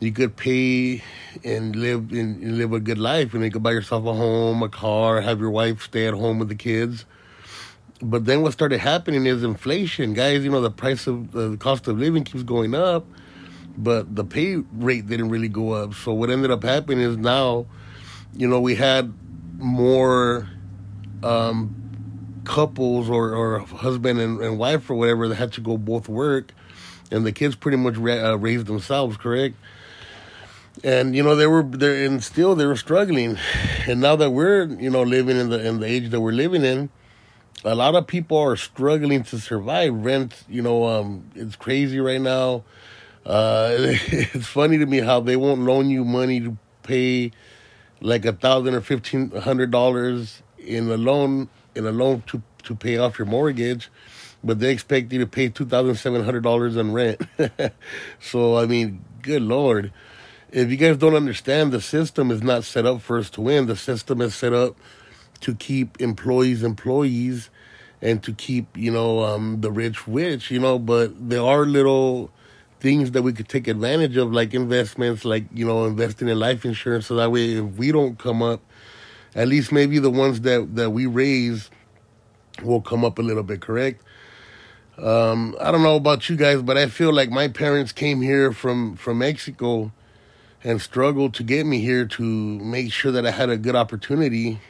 you 0.00 0.12
could 0.12 0.36
pay 0.36 1.02
and 1.44 1.76
live 1.76 2.12
and, 2.12 2.58
live 2.58 2.72
a 2.72 2.80
good 2.80 2.98
life, 2.98 3.34
and 3.34 3.44
you 3.44 3.50
could 3.50 3.62
buy 3.62 3.72
yourself 3.72 4.04
a 4.06 4.14
home, 4.14 4.62
a 4.62 4.68
car, 4.68 5.20
have 5.20 5.40
your 5.40 5.50
wife 5.50 5.82
stay 5.82 6.06
at 6.06 6.14
home 6.14 6.38
with 6.38 6.48
the 6.48 6.54
kids 6.54 7.04
but 8.02 8.24
then 8.24 8.42
what 8.42 8.52
started 8.52 8.80
happening 8.80 9.26
is 9.26 9.44
inflation, 9.44 10.12
guys. 10.12 10.44
You 10.44 10.50
know, 10.50 10.60
the 10.60 10.70
price 10.70 11.06
of 11.06 11.34
uh, 11.36 11.48
the 11.48 11.56
cost 11.56 11.86
of 11.86 11.98
living 11.98 12.24
keeps 12.24 12.42
going 12.42 12.74
up, 12.74 13.06
but 13.76 14.14
the 14.14 14.24
pay 14.24 14.56
rate 14.56 15.06
didn't 15.06 15.28
really 15.28 15.48
go 15.48 15.70
up. 15.70 15.94
So 15.94 16.12
what 16.12 16.28
ended 16.28 16.50
up 16.50 16.64
happening 16.64 17.00
is 17.00 17.16
now, 17.16 17.66
you 18.34 18.48
know, 18.48 18.60
we 18.60 18.74
had 18.74 19.14
more 19.58 20.48
um, 21.22 22.40
couples 22.44 23.08
or, 23.08 23.34
or 23.34 23.60
husband 23.60 24.20
and, 24.20 24.40
and 24.40 24.58
wife 24.58 24.88
or 24.90 24.94
whatever 24.94 25.28
that 25.28 25.36
had 25.36 25.52
to 25.54 25.60
go 25.60 25.76
both 25.76 26.08
work, 26.08 26.52
and 27.10 27.26
the 27.26 27.32
kids 27.32 27.56
pretty 27.56 27.76
much 27.76 27.96
ra- 27.96 28.32
uh, 28.32 28.36
raised 28.36 28.66
themselves, 28.66 29.16
correct? 29.16 29.56
And 30.82 31.14
you 31.14 31.22
know 31.22 31.36
they 31.36 31.46
were 31.46 31.62
there, 31.62 32.04
and 32.04 32.22
still 32.24 32.54
they 32.54 32.66
were 32.66 32.76
struggling. 32.76 33.38
And 33.86 34.00
now 34.00 34.16
that 34.16 34.30
we're 34.30 34.64
you 34.64 34.90
know 34.90 35.02
living 35.02 35.36
in 35.36 35.50
the 35.50 35.64
in 35.64 35.80
the 35.80 35.86
age 35.86 36.10
that 36.10 36.20
we're 36.20 36.32
living 36.32 36.64
in 36.64 36.90
a 37.64 37.74
lot 37.74 37.94
of 37.94 38.06
people 38.06 38.38
are 38.38 38.56
struggling 38.56 39.22
to 39.24 39.38
survive. 39.38 39.94
Rent, 39.94 40.44
you 40.48 40.62
know, 40.62 40.86
um, 40.86 41.30
it's 41.34 41.56
crazy 41.56 42.00
right 42.00 42.20
now. 42.20 42.64
Uh, 43.24 43.70
it's 43.76 44.46
funny 44.46 44.78
to 44.78 44.86
me 44.86 44.98
how 44.98 45.20
they 45.20 45.36
won't 45.36 45.60
loan 45.60 45.90
you 45.90 46.04
money 46.04 46.40
to 46.40 46.56
pay 46.82 47.30
like 48.00 48.24
a 48.24 48.32
thousand 48.32 48.74
or 48.74 48.80
fifteen 48.80 49.30
hundred 49.30 49.70
dollars 49.70 50.42
in 50.62 50.90
a 50.90 50.96
loan 50.96 51.48
in 51.74 51.86
a 51.86 51.92
loan 51.92 52.22
to 52.28 52.42
to 52.64 52.74
pay 52.74 52.96
off 52.96 53.18
your 53.18 53.26
mortgage, 53.26 53.90
but 54.44 54.60
they 54.60 54.72
expect 54.72 55.12
you 55.12 55.18
to 55.20 55.26
pay 55.26 55.48
two 55.48 55.66
thousand 55.66 55.96
seven 55.96 56.24
hundred 56.24 56.42
dollars 56.42 56.76
on 56.76 56.92
rent. 56.92 57.20
so 58.20 58.56
I 58.56 58.66
mean, 58.66 59.04
good 59.22 59.42
lord. 59.42 59.92
If 60.50 60.70
you 60.70 60.76
guys 60.76 60.98
don't 60.98 61.14
understand, 61.14 61.72
the 61.72 61.80
system 61.80 62.30
is 62.30 62.42
not 62.42 62.64
set 62.64 62.84
up 62.84 63.00
for 63.00 63.18
us 63.18 63.30
to 63.30 63.40
win. 63.40 63.66
The 63.66 63.76
system 63.76 64.20
is 64.20 64.34
set 64.34 64.52
up 64.52 64.76
to 65.40 65.54
keep 65.54 66.00
employees 66.00 66.62
employees 66.62 67.50
and 68.00 68.22
to 68.22 68.32
keep 68.32 68.76
you 68.76 68.90
know 68.90 69.22
um, 69.22 69.60
the 69.60 69.70
rich 69.70 70.06
rich 70.08 70.50
you 70.50 70.58
know 70.58 70.78
but 70.78 71.28
there 71.28 71.42
are 71.42 71.64
little 71.64 72.30
things 72.80 73.12
that 73.12 73.22
we 73.22 73.32
could 73.32 73.48
take 73.48 73.68
advantage 73.68 74.16
of 74.16 74.32
like 74.32 74.54
investments 74.54 75.24
like 75.24 75.44
you 75.52 75.64
know 75.64 75.84
investing 75.84 76.28
in 76.28 76.38
life 76.38 76.64
insurance 76.64 77.06
so 77.06 77.14
that 77.16 77.30
way 77.30 77.52
if 77.54 77.64
we 77.76 77.92
don't 77.92 78.18
come 78.18 78.42
up 78.42 78.60
at 79.34 79.48
least 79.48 79.72
maybe 79.72 79.98
the 79.98 80.10
ones 80.10 80.40
that 80.42 80.74
that 80.76 80.90
we 80.90 81.06
raise 81.06 81.70
will 82.62 82.80
come 82.80 83.04
up 83.04 83.18
a 83.18 83.22
little 83.22 83.42
bit 83.42 83.60
correct 83.60 84.02
um, 84.98 85.56
i 85.60 85.70
don't 85.70 85.82
know 85.82 85.96
about 85.96 86.28
you 86.28 86.36
guys 86.36 86.62
but 86.62 86.76
i 86.76 86.86
feel 86.86 87.12
like 87.12 87.30
my 87.30 87.48
parents 87.48 87.92
came 87.92 88.20
here 88.20 88.52
from 88.52 88.96
from 88.96 89.18
mexico 89.18 89.90
and 90.64 90.80
struggled 90.80 91.34
to 91.34 91.42
get 91.42 91.66
me 91.66 91.80
here 91.80 92.06
to 92.06 92.22
make 92.22 92.92
sure 92.92 93.10
that 93.10 93.26
i 93.26 93.30
had 93.30 93.48
a 93.48 93.56
good 93.56 93.74
opportunity 93.74 94.60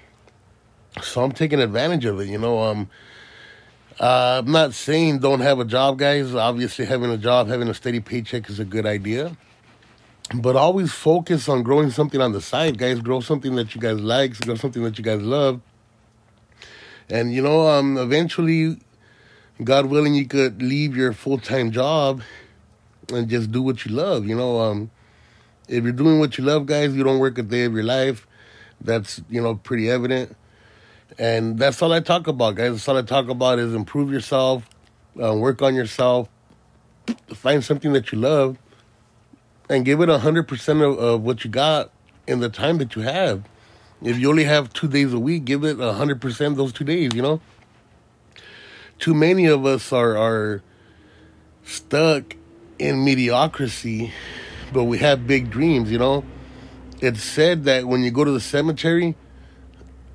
so 1.00 1.22
I'm 1.22 1.32
taking 1.32 1.60
advantage 1.60 2.04
of 2.04 2.20
it. 2.20 2.28
You 2.28 2.38
know, 2.38 2.60
um, 2.60 2.90
uh, 3.98 4.42
I'm 4.44 4.50
not 4.50 4.74
saying 4.74 5.20
don't 5.20 5.40
have 5.40 5.58
a 5.58 5.64
job, 5.64 5.98
guys. 5.98 6.34
Obviously, 6.34 6.84
having 6.84 7.10
a 7.10 7.16
job, 7.16 7.48
having 7.48 7.68
a 7.68 7.74
steady 7.74 8.00
paycheck 8.00 8.50
is 8.50 8.58
a 8.58 8.64
good 8.64 8.84
idea. 8.84 9.36
But 10.34 10.56
always 10.56 10.92
focus 10.92 11.48
on 11.48 11.62
growing 11.62 11.90
something 11.90 12.20
on 12.20 12.32
the 12.32 12.40
side, 12.40 12.78
guys. 12.78 13.00
Grow 13.00 13.20
something 13.20 13.54
that 13.56 13.74
you 13.74 13.80
guys 13.80 14.00
like, 14.00 14.38
grow 14.40 14.54
something 14.54 14.82
that 14.82 14.96
you 14.96 15.04
guys 15.04 15.20
love. 15.20 15.60
And, 17.10 17.34
you 17.34 17.42
know, 17.42 17.68
um, 17.68 17.98
eventually, 17.98 18.78
God 19.62 19.86
willing, 19.86 20.14
you 20.14 20.26
could 20.26 20.62
leave 20.62 20.96
your 20.96 21.12
full 21.12 21.38
time 21.38 21.70
job 21.70 22.22
and 23.12 23.28
just 23.28 23.52
do 23.52 23.60
what 23.60 23.84
you 23.84 23.92
love. 23.92 24.26
You 24.26 24.36
know, 24.36 24.60
um, 24.60 24.90
if 25.68 25.84
you're 25.84 25.92
doing 25.92 26.18
what 26.18 26.38
you 26.38 26.44
love, 26.44 26.66
guys, 26.66 26.94
you 26.94 27.04
don't 27.04 27.18
work 27.18 27.36
a 27.38 27.42
day 27.42 27.64
of 27.64 27.74
your 27.74 27.84
life. 27.84 28.26
That's, 28.80 29.20
you 29.28 29.42
know, 29.42 29.56
pretty 29.56 29.90
evident. 29.90 30.34
And 31.18 31.58
that's 31.58 31.82
all 31.82 31.92
I 31.92 32.00
talk 32.00 32.26
about, 32.26 32.54
guys. 32.54 32.72
That's 32.72 32.88
all 32.88 32.96
I 32.96 33.02
talk 33.02 33.28
about 33.28 33.58
is 33.58 33.74
improve 33.74 34.10
yourself, 34.10 34.68
uh, 35.22 35.34
work 35.34 35.60
on 35.60 35.74
yourself, 35.74 36.28
find 37.34 37.62
something 37.62 37.92
that 37.92 38.12
you 38.12 38.18
love, 38.18 38.56
and 39.68 39.84
give 39.84 40.00
it 40.00 40.08
100% 40.08 40.68
of, 40.82 40.98
of 40.98 41.22
what 41.22 41.44
you 41.44 41.50
got 41.50 41.90
in 42.26 42.40
the 42.40 42.48
time 42.48 42.78
that 42.78 42.94
you 42.96 43.02
have. 43.02 43.42
If 44.02 44.18
you 44.18 44.28
only 44.28 44.44
have 44.44 44.72
two 44.72 44.88
days 44.88 45.12
a 45.12 45.18
week, 45.18 45.44
give 45.44 45.64
it 45.64 45.76
100% 45.76 46.56
those 46.56 46.72
two 46.72 46.84
days, 46.84 47.14
you 47.14 47.22
know? 47.22 47.40
Too 48.98 49.14
many 49.14 49.46
of 49.46 49.64
us 49.64 49.92
are, 49.92 50.16
are 50.16 50.62
stuck 51.64 52.36
in 52.78 53.04
mediocrity, 53.04 54.12
but 54.72 54.84
we 54.84 54.98
have 54.98 55.26
big 55.26 55.50
dreams, 55.50 55.90
you 55.90 55.98
know? 55.98 56.24
It's 57.00 57.22
said 57.22 57.64
that 57.64 57.86
when 57.86 58.02
you 58.02 58.10
go 58.10 58.24
to 58.24 58.30
the 58.30 58.40
cemetery, 58.40 59.16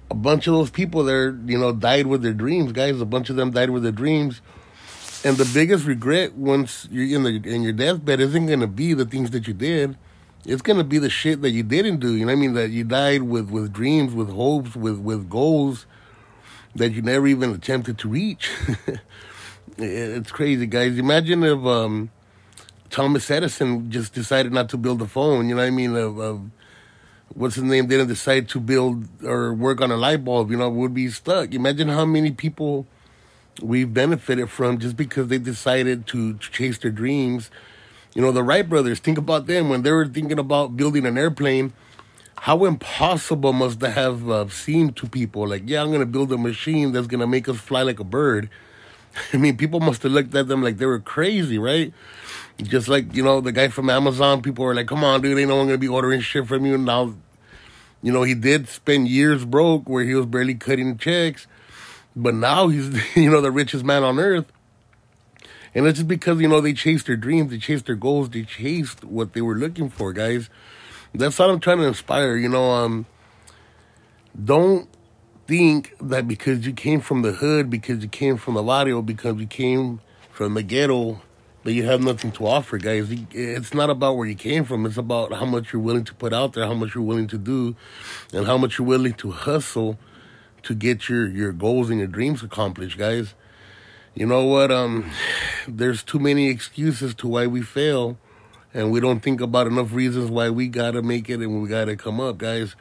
a 0.09 0.15
bunch 0.15 0.47
of 0.47 0.53
those 0.53 0.69
people 0.69 1.03
there, 1.03 1.37
you 1.45 1.57
know, 1.57 1.73
died 1.73 2.07
with 2.07 2.21
their 2.21 2.33
dreams, 2.33 2.71
guys. 2.71 2.99
A 3.01 3.05
bunch 3.05 3.29
of 3.29 3.35
them 3.35 3.51
died 3.51 3.69
with 3.69 3.83
their 3.83 3.91
dreams. 3.91 4.41
And 5.23 5.35
the 5.37 5.49
biggest 5.53 5.85
regret 5.85 6.35
once 6.35 6.87
you're 6.91 7.15
in 7.15 7.23
the 7.23 7.49
in 7.49 7.63
your 7.63 7.73
deathbed 7.73 8.19
isn't 8.19 8.45
gonna 8.45 8.67
be 8.67 8.93
the 8.93 9.05
things 9.05 9.31
that 9.31 9.47
you 9.47 9.53
did. 9.53 9.97
It's 10.45 10.61
gonna 10.61 10.83
be 10.83 10.99
the 10.99 11.09
shit 11.09 11.41
that 11.41 11.49
you 11.51 11.63
didn't 11.63 11.99
do. 11.99 12.13
You 12.13 12.21
know 12.25 12.33
what 12.33 12.37
I 12.37 12.41
mean? 12.41 12.53
That 12.53 12.69
you 12.69 12.83
died 12.83 13.23
with, 13.23 13.49
with 13.49 13.73
dreams, 13.73 14.13
with 14.13 14.29
hopes, 14.29 14.75
with, 14.75 14.99
with 14.99 15.29
goals 15.29 15.85
that 16.75 16.91
you 16.91 17.01
never 17.01 17.27
even 17.27 17.51
attempted 17.53 17.97
to 17.99 18.07
reach. 18.07 18.51
it's 19.77 20.31
crazy, 20.31 20.67
guys. 20.67 20.97
Imagine 20.97 21.43
if 21.43 21.65
um, 21.65 22.11
Thomas 22.89 23.29
Edison 23.29 23.91
just 23.91 24.13
decided 24.13 24.53
not 24.53 24.69
to 24.69 24.77
build 24.77 25.01
a 25.01 25.07
phone. 25.07 25.49
You 25.49 25.55
know 25.55 25.61
what 25.61 25.67
I 25.67 25.71
mean? 25.71 25.95
Of, 25.95 26.19
of 26.19 26.41
what's 27.33 27.55
his 27.55 27.63
name 27.63 27.87
didn't 27.87 28.07
decide 28.07 28.47
to 28.49 28.59
build 28.59 29.05
or 29.23 29.53
work 29.53 29.81
on 29.81 29.91
a 29.91 29.97
light 29.97 30.23
bulb, 30.23 30.51
you 30.51 30.57
know, 30.57 30.69
would 30.69 30.93
be 30.93 31.09
stuck. 31.09 31.53
Imagine 31.53 31.89
how 31.89 32.05
many 32.05 32.31
people 32.31 32.87
we've 33.61 33.93
benefited 33.93 34.49
from 34.49 34.77
just 34.79 34.95
because 34.95 35.27
they 35.27 35.37
decided 35.37 36.07
to 36.07 36.37
chase 36.37 36.77
their 36.77 36.91
dreams. 36.91 37.49
You 38.13 38.21
know, 38.21 38.31
the 38.31 38.43
Wright 38.43 38.67
brothers, 38.67 38.99
think 38.99 39.17
about 39.17 39.47
them 39.47 39.69
when 39.69 39.83
they 39.83 39.91
were 39.91 40.07
thinking 40.07 40.39
about 40.39 40.75
building 40.75 41.05
an 41.05 41.17
airplane. 41.17 41.73
How 42.39 42.65
impossible 42.65 43.53
must 43.53 43.79
that 43.79 43.91
have 43.91 44.29
uh, 44.29 44.47
seemed 44.49 44.95
to 44.97 45.07
people? 45.07 45.47
Like, 45.47 45.63
yeah, 45.65 45.81
I'm 45.81 45.89
going 45.89 45.99
to 46.01 46.05
build 46.05 46.31
a 46.31 46.37
machine 46.37 46.91
that's 46.91 47.07
going 47.07 47.19
to 47.19 47.27
make 47.27 47.49
us 47.49 47.57
fly 47.57 47.81
like 47.81 47.99
a 47.99 48.03
bird. 48.03 48.49
I 49.33 49.37
mean, 49.37 49.57
people 49.57 49.79
must 49.79 50.03
have 50.03 50.11
looked 50.11 50.35
at 50.35 50.47
them 50.47 50.61
like 50.61 50.77
they 50.77 50.85
were 50.85 50.99
crazy, 50.99 51.57
right? 51.57 51.93
Just 52.61 52.87
like, 52.87 53.15
you 53.15 53.23
know, 53.23 53.41
the 53.41 53.51
guy 53.51 53.67
from 53.67 53.89
Amazon, 53.89 54.41
people 54.41 54.65
were 54.65 54.75
like, 54.75 54.87
come 54.87 55.03
on, 55.03 55.21
dude, 55.21 55.37
ain't 55.37 55.49
no 55.49 55.57
one 55.57 55.67
going 55.67 55.75
to 55.75 55.81
be 55.81 55.87
ordering 55.87 56.21
shit 56.21 56.47
from 56.47 56.65
you. 56.65 56.77
Now, 56.77 57.13
you 58.01 58.11
know, 58.11 58.23
he 58.23 58.33
did 58.33 58.67
spend 58.67 59.07
years 59.07 59.45
broke 59.45 59.87
where 59.89 60.03
he 60.03 60.15
was 60.15 60.25
barely 60.25 60.55
cutting 60.55 60.97
checks, 60.97 61.47
but 62.17 62.33
now 62.33 62.67
he's, 62.67 62.89
you 63.15 63.29
know, 63.29 63.41
the 63.41 63.51
richest 63.51 63.85
man 63.85 64.03
on 64.03 64.19
earth. 64.19 64.45
And 65.75 65.85
it's 65.85 65.99
just 65.99 66.07
because, 66.07 66.41
you 66.41 66.47
know, 66.47 66.59
they 66.59 66.73
chased 66.73 67.05
their 67.05 67.15
dreams, 67.15 67.51
they 67.51 67.59
chased 67.59 67.85
their 67.85 67.95
goals, 67.95 68.29
they 68.29 68.43
chased 68.43 69.03
what 69.03 69.33
they 69.33 69.41
were 69.41 69.55
looking 69.55 69.89
for, 69.89 70.11
guys. 70.11 70.49
That's 71.13 71.37
what 71.37 71.49
I'm 71.49 71.59
trying 71.59 71.77
to 71.77 71.85
inspire, 71.85 72.35
you 72.35 72.49
know, 72.49 72.71
um, 72.71 73.05
don't 74.43 74.89
think 75.47 75.95
that 76.01 76.27
because 76.27 76.65
you 76.65 76.73
came 76.73 76.99
from 76.99 77.21
the 77.21 77.31
hood, 77.31 77.69
because 77.69 78.01
you 78.01 78.09
came 78.09 78.37
from 78.37 78.55
the 78.55 78.63
barrio, 78.63 79.01
because 79.01 79.39
you 79.39 79.47
came 79.47 80.01
from 80.31 80.55
the 80.55 80.63
ghetto, 80.63 81.21
that 81.63 81.73
you 81.73 81.83
have 81.83 82.01
nothing 82.01 82.31
to 82.31 82.47
offer, 82.47 82.77
guys. 82.77 83.09
It's 83.31 83.73
not 83.73 83.89
about 83.89 84.15
where 84.15 84.27
you 84.27 84.35
came 84.35 84.63
from. 84.63 84.85
It's 84.85 84.95
about 84.95 85.33
how 85.33 85.45
much 85.45 85.73
you're 85.73 85.81
willing 85.81 86.05
to 86.05 86.13
put 86.13 86.33
out 86.33 86.53
there, 86.53 86.65
how 86.65 86.73
much 86.73 86.95
you're 86.95 87.03
willing 87.03 87.27
to 87.27 87.37
do, 87.37 87.75
and 88.31 88.45
how 88.45 88.57
much 88.57 88.77
you're 88.77 88.87
willing 88.87 89.13
to 89.15 89.31
hustle 89.31 89.97
to 90.63 90.75
get 90.75 91.09
your 91.09 91.27
your 91.27 91.51
goals 91.51 91.89
and 91.89 91.99
your 91.99 92.07
dreams 92.07 92.43
accomplished, 92.43 92.97
guys. 92.97 93.33
You 94.15 94.25
know 94.25 94.45
what? 94.45 94.71
Um, 94.71 95.11
there's 95.67 96.03
too 96.03 96.19
many 96.19 96.49
excuses 96.49 97.13
to 97.15 97.27
why 97.27 97.47
we 97.47 97.61
fail, 97.61 98.17
and 98.73 98.91
we 98.91 98.99
don't 98.99 99.19
think 99.19 99.41
about 99.41 99.67
enough 99.67 99.93
reasons 99.93 100.31
why 100.31 100.49
we 100.49 100.67
gotta 100.67 101.01
make 101.01 101.29
it 101.29 101.39
and 101.39 101.61
we 101.61 101.69
gotta 101.69 101.95
come 101.95 102.19
up, 102.19 102.37
guys. 102.37 102.75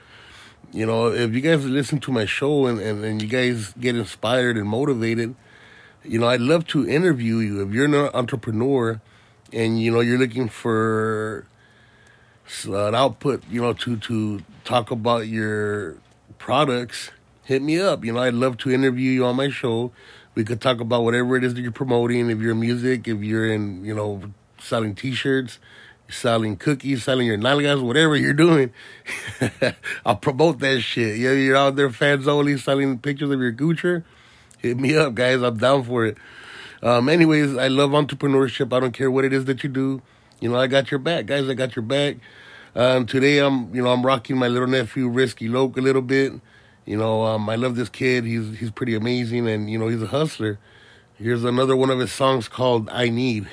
You 0.73 0.87
know, 0.87 1.09
if 1.09 1.35
you 1.35 1.41
guys 1.41 1.65
listen 1.65 2.01
to 2.01 2.13
my 2.13 2.25
show 2.25 2.67
and, 2.67 2.81
and, 2.81 3.05
and 3.05 3.23
you 3.23 3.29
guys 3.29 3.73
get 3.79 3.97
inspired 3.97 4.57
and 4.57 4.69
motivated, 4.69 5.35
you 6.05 6.19
know, 6.19 6.29
I'd 6.29 6.41
love 6.41 6.67
to 6.69 6.89
interview 6.89 7.37
you. 7.37 7.63
If 7.63 7.73
you're 7.73 7.85
an 7.85 7.95
entrepreneur 7.95 9.01
and, 9.53 9.81
you 9.81 9.91
know, 9.91 10.01
you're 10.01 10.19
looking 10.19 10.49
for 10.49 11.47
an 12.65 12.95
output, 12.95 13.43
you 13.51 13.61
know, 13.61 13.73
to, 13.75 13.97
to 13.97 14.43
talk 14.65 14.91
about 14.91 15.29
your 15.29 15.97
products, 16.39 17.11
hit 17.47 17.63
me 17.63 17.81
up. 17.81 18.05
You 18.05 18.13
know, 18.13 18.21
I'd 18.21 18.35
love 18.35 18.59
to 18.59 18.71
interview 18.71 19.11
you 19.13 19.25
on 19.25 19.37
my 19.37 19.49
show. 19.49 19.93
We 20.35 20.45
could 20.45 20.61
talk 20.61 20.81
about 20.81 21.05
whatever 21.05 21.37
it 21.37 21.45
is 21.45 21.55
that 21.55 21.63
you're 21.63 21.71
promoting. 21.71 22.29
If 22.29 22.41
you're 22.41 22.55
music, 22.55 23.09
if 23.09 23.23
you're 23.23 23.47
in, 23.47 23.85
you 23.85 23.95
know, 23.95 24.21
selling 24.59 24.97
T-shirts, 24.97 25.61
selling 26.09 26.57
cookies, 26.57 27.05
selling 27.05 27.27
your 27.27 27.39
nalgas, 27.39 27.81
whatever 27.81 28.17
you're 28.17 28.35
doing, 28.35 28.73
I'll 30.05 30.17
promote 30.17 30.59
that 30.59 30.81
shit. 30.81 31.19
Yeah, 31.19 31.33
you're 31.33 31.57
out 31.57 31.77
there 31.77 31.89
fans 31.91 32.27
only 32.27 32.59
selling 32.59 32.99
pictures 32.99 33.31
of 33.31 33.41
your 33.41 33.53
Gucci. 33.53 34.03
Hit 34.59 34.79
me 34.79 34.97
up, 34.97 35.15
guys. 35.15 35.41
I'm 35.41 35.57
down 35.57 35.85
for 35.85 36.05
it. 36.05 36.19
Um, 36.83 37.09
anyways, 37.09 37.57
I 37.57 37.69
love 37.69 37.91
entrepreneurship. 37.91 38.73
I 38.73 38.81
don't 38.81 38.93
care 38.93 39.11
what 39.11 39.25
it 39.25 39.33
is 39.33 39.45
that 39.45 39.63
you 39.63 39.71
do. 39.71 40.03
You 40.41 40.51
know, 40.51 40.59
I 40.59 40.67
got 40.67 40.91
your 40.91 40.99
back, 40.99 41.27
guys. 41.27 41.49
I 41.49 41.55
got 41.55 41.77
your 41.77 41.85
back. 41.85 42.17
Um, 42.75 43.07
today, 43.07 43.39
I'm, 43.39 43.75
you 43.75 43.83
know, 43.83 43.91
I'm 43.91 44.05
rocking 44.05 44.37
my 44.37 44.49
little 44.49 44.69
nephew 44.69 45.09
Risky 45.09 45.49
Loke 45.49 45.79
a 45.79 45.81
little 45.81 46.03
bit. 46.03 46.33
You 46.87 46.97
know, 46.97 47.25
um, 47.25 47.49
I 47.51 47.57
love 47.57 47.77
this 47.77 47.89
kid. 47.89 48.25
He's 48.25 48.59
he's 48.59 48.71
pretty 48.71 48.95
amazing, 48.95 49.49
and 49.49 49.69
you 49.69 49.79
know, 49.79 49.89
he's 49.89 50.03
a 50.03 50.07
hustler. 50.07 50.59
Here's 51.17 51.45
another 51.45 51.77
one 51.77 51.91
of 51.91 51.99
his 51.99 52.13
songs 52.13 52.49
called 52.49 52.89
"I 52.91 53.09
Need." 53.09 53.49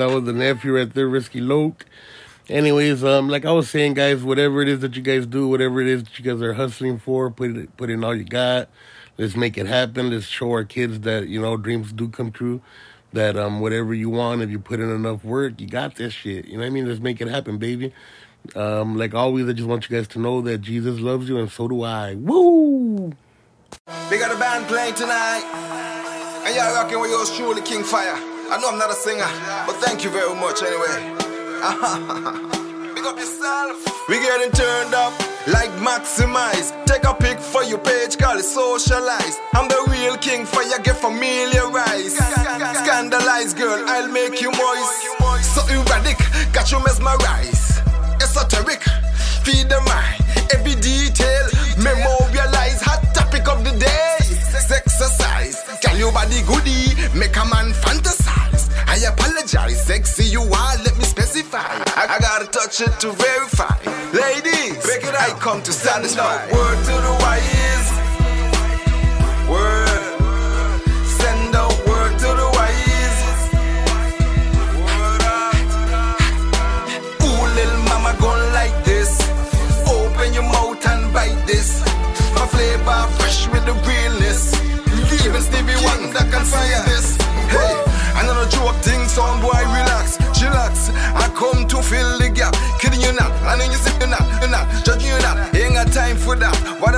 That 0.00 0.08
was 0.14 0.24
the 0.24 0.32
nephew 0.32 0.76
right 0.76 0.92
there, 0.94 1.06
Risky 1.06 1.42
Loke. 1.42 1.84
Anyways, 2.48 3.04
um, 3.04 3.28
like 3.28 3.44
I 3.44 3.52
was 3.52 3.68
saying, 3.68 3.92
guys, 3.92 4.24
whatever 4.24 4.62
it 4.62 4.68
is 4.68 4.80
that 4.80 4.96
you 4.96 5.02
guys 5.02 5.26
do, 5.26 5.46
whatever 5.46 5.82
it 5.82 5.88
is 5.88 6.04
that 6.04 6.18
you 6.18 6.24
guys 6.24 6.40
are 6.40 6.54
hustling 6.54 6.98
for, 6.98 7.30
put 7.30 7.54
it, 7.54 7.76
put 7.76 7.90
in 7.90 8.02
all 8.02 8.14
you 8.14 8.24
got. 8.24 8.70
Let's 9.18 9.36
make 9.36 9.58
it 9.58 9.66
happen. 9.66 10.08
Let's 10.10 10.24
show 10.24 10.52
our 10.52 10.64
kids 10.64 11.00
that 11.00 11.28
you 11.28 11.38
know 11.38 11.58
dreams 11.58 11.92
do 11.92 12.08
come 12.08 12.32
true. 12.32 12.62
That 13.12 13.36
um, 13.36 13.60
whatever 13.60 13.92
you 13.92 14.08
want, 14.08 14.40
if 14.40 14.48
you 14.48 14.58
put 14.58 14.80
in 14.80 14.90
enough 14.90 15.22
work, 15.22 15.60
you 15.60 15.66
got 15.66 15.96
this 15.96 16.14
shit. 16.14 16.46
You 16.46 16.54
know 16.54 16.60
what 16.60 16.68
I 16.68 16.70
mean? 16.70 16.88
Let's 16.88 17.00
make 17.00 17.20
it 17.20 17.28
happen, 17.28 17.58
baby. 17.58 17.92
Um, 18.56 18.96
like 18.96 19.12
always, 19.12 19.46
I 19.50 19.52
just 19.52 19.68
want 19.68 19.86
you 19.90 19.94
guys 19.94 20.08
to 20.08 20.18
know 20.18 20.40
that 20.40 20.62
Jesus 20.62 20.98
loves 20.98 21.28
you, 21.28 21.36
and 21.36 21.50
so 21.50 21.68
do 21.68 21.82
I. 21.82 22.14
Woo! 22.14 23.12
They 24.08 24.18
got 24.18 24.34
a 24.34 24.38
band 24.38 24.66
playing 24.66 24.94
tonight, 24.94 25.44
and 26.46 26.56
y'all 26.56 26.72
rocking 26.74 27.00
with 27.00 27.10
yours 27.10 27.36
truly, 27.36 27.60
KingFyyah. 27.60 28.29
I 28.50 28.58
know 28.58 28.68
I'm 28.68 28.78
not 28.78 28.90
a 28.90 28.94
singer, 28.94 29.30
but 29.64 29.76
thank 29.78 30.02
you 30.02 30.10
very 30.10 30.34
much 30.34 30.62
anyway. 30.62 30.90
Big 32.94 33.06
up 33.06 33.16
yourself. 33.16 33.78
We 34.08 34.18
getting 34.18 34.50
turned 34.50 34.92
up 34.92 35.14
like 35.46 35.70
maximize. 35.78 36.74
Take 36.84 37.04
a 37.04 37.14
pic 37.14 37.38
for 37.38 37.62
your 37.62 37.78
page, 37.78 38.18
call 38.18 38.36
it 38.36 38.42
socialize. 38.42 39.38
I'm 39.54 39.68
the 39.68 39.78
real 39.88 40.16
king 40.16 40.44
for 40.44 40.64
fire, 40.64 40.82
get 40.82 40.96
familiarized. 40.96 42.16
Scandalize, 42.82 43.54
girl, 43.54 43.84
I'll 43.86 44.10
make 44.10 44.40
you 44.40 44.50
moist. 44.50 45.54
So 45.54 45.62
erratic, 45.70 46.18
got 46.52 46.72
you 46.72 46.82
mesmerized. 46.82 47.86
Esoteric, 48.20 48.82
feed 49.46 49.68
the 49.70 49.80
mind. 49.86 50.26
Every 50.52 50.74
detail, 50.74 51.46
memorialize. 51.78 52.82
Hot 52.82 53.14
topic 53.14 53.46
of 53.46 53.62
the 53.62 53.78
day. 53.78 54.09
Exercise, 54.70 55.56
can 55.82 55.98
your 55.98 56.12
body 56.12 56.42
goodie, 56.46 56.94
make 57.18 57.36
a 57.36 57.44
man 57.44 57.72
fantasize. 57.72 58.70
I 58.86 58.96
apologize, 59.06 59.84
sexy 59.84 60.24
you 60.24 60.42
are, 60.42 60.76
let 60.84 60.96
me 60.96 61.04
specify. 61.04 61.58
I, 61.58 62.16
I 62.16 62.18
gotta 62.20 62.46
touch 62.46 62.80
it 62.80 62.92
to 63.00 63.12
verify. 63.12 63.76
Ladies, 64.12 64.82
break 64.84 65.04
it 65.04 65.14
I 65.14 65.30
come 65.40 65.62
to 65.62 65.72
satisfy. 65.72 66.46
Word 66.52 66.78
to 66.84 66.92
the 66.92 67.12
wise. 67.20 67.90
Word. 69.50 69.89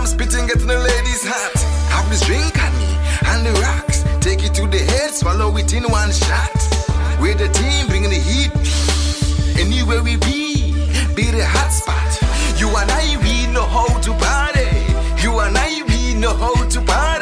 I'm 0.03 0.09
spitting, 0.09 0.49
getting 0.49 0.67
the 0.67 0.81
ladies 0.81 1.23
hot. 1.25 1.55
Have 1.95 2.11
this 2.11 2.27
drink 2.27 2.59
on 2.59 2.73
me 2.77 2.91
and 3.31 3.47
the 3.47 3.53
rocks. 3.63 4.03
Take 4.19 4.43
it 4.43 4.53
to 4.55 4.67
the 4.67 4.79
head, 4.79 5.15
swallow 5.15 5.57
it 5.57 5.73
in 5.73 5.85
one 5.85 6.11
shot. 6.11 6.51
We're 7.21 7.37
the 7.37 7.47
team 7.47 7.87
bringing 7.87 8.11
the 8.11 8.19
heat. 8.19 8.51
Anywhere 9.61 10.03
we 10.03 10.17
be, 10.17 10.75
be 11.15 11.31
the 11.31 11.47
hot 11.47 11.71
spot. 11.71 12.11
You 12.59 12.67
and 12.75 12.91
I, 12.91 13.17
we 13.23 13.47
know 13.53 13.65
how 13.65 13.87
to 14.01 14.11
party. 14.19 15.23
You 15.23 15.39
and 15.39 15.57
I, 15.57 15.85
we 15.87 16.19
know 16.19 16.35
how 16.35 16.67
to 16.67 16.81
party. 16.83 17.22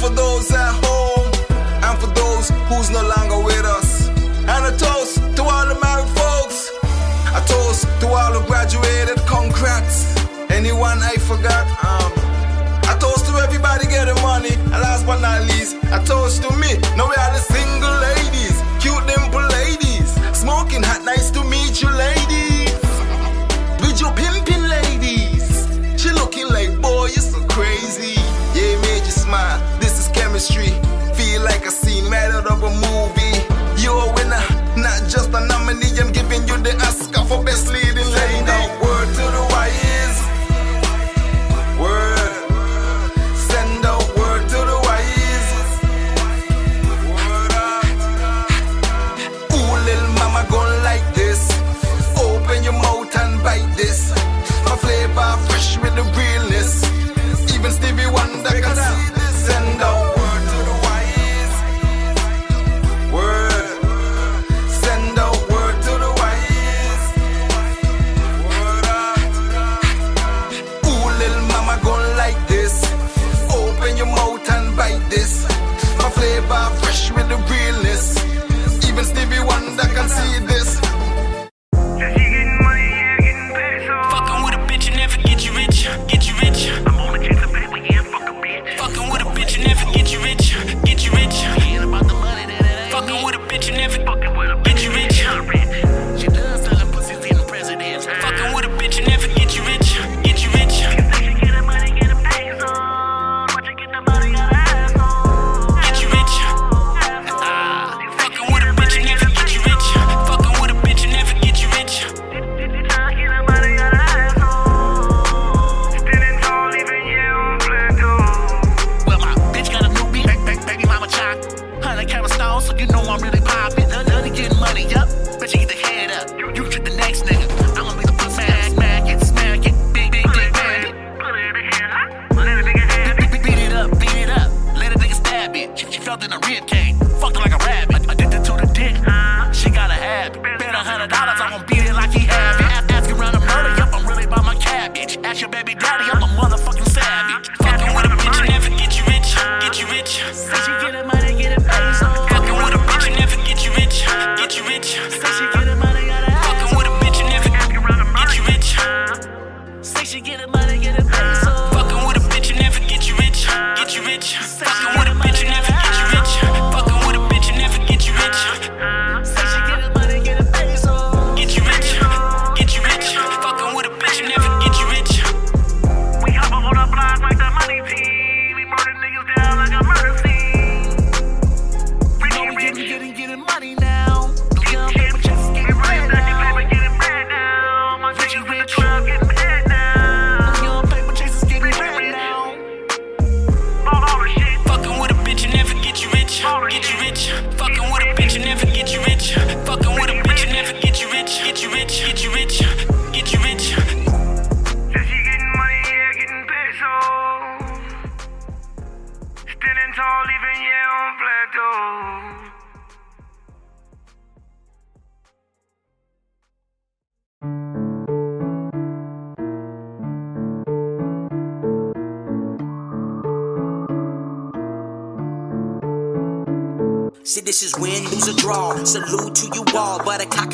for 0.00 0.08
those 0.08 0.50
at 0.50 0.72
home, 0.86 1.28
and 1.84 1.98
for 2.00 2.08
those 2.16 2.48
who's 2.68 2.88
no 2.88 3.02
longer 3.04 3.38
with 3.44 3.66
us. 3.66 4.08
And 4.48 4.64
a 4.64 4.72
toast 4.78 5.20
to 5.36 5.42
all 5.42 5.66
the 5.68 5.78
married 5.78 6.08
folks, 6.16 6.70
a 7.36 7.40
toast 7.44 7.84
to 8.00 8.06
all 8.08 8.32
the 8.32 8.40
graduated, 8.48 9.18
congrats. 9.26 10.16
Anyone 10.48 10.98
I 11.02 11.16
forgot, 11.28 11.68
um, 11.84 12.10
a 12.88 12.98
toast 12.98 13.26
to 13.26 13.32
everybody 13.44 13.86
getting 13.88 14.20
money, 14.22 14.54
and 14.72 14.80
last 14.80 15.04
but 15.04 15.20
not 15.20 15.42
least, 15.52 15.76
a 15.92 16.00
toast 16.06 16.42
to 16.44 16.50
me. 16.56 16.80
Now 16.96 17.04
we 17.12 17.16
are 17.20 17.32
the 17.36 17.44
single 17.52 17.96
ladies, 18.08 18.56
cute 18.80 19.04
dimple 19.06 19.46
ladies, 19.52 20.08
smoking 20.32 20.82
hot, 20.82 21.04
nice 21.04 21.30
to 21.32 21.44
meet 21.44 21.82
you, 21.82 21.90
ladies. 21.90 22.19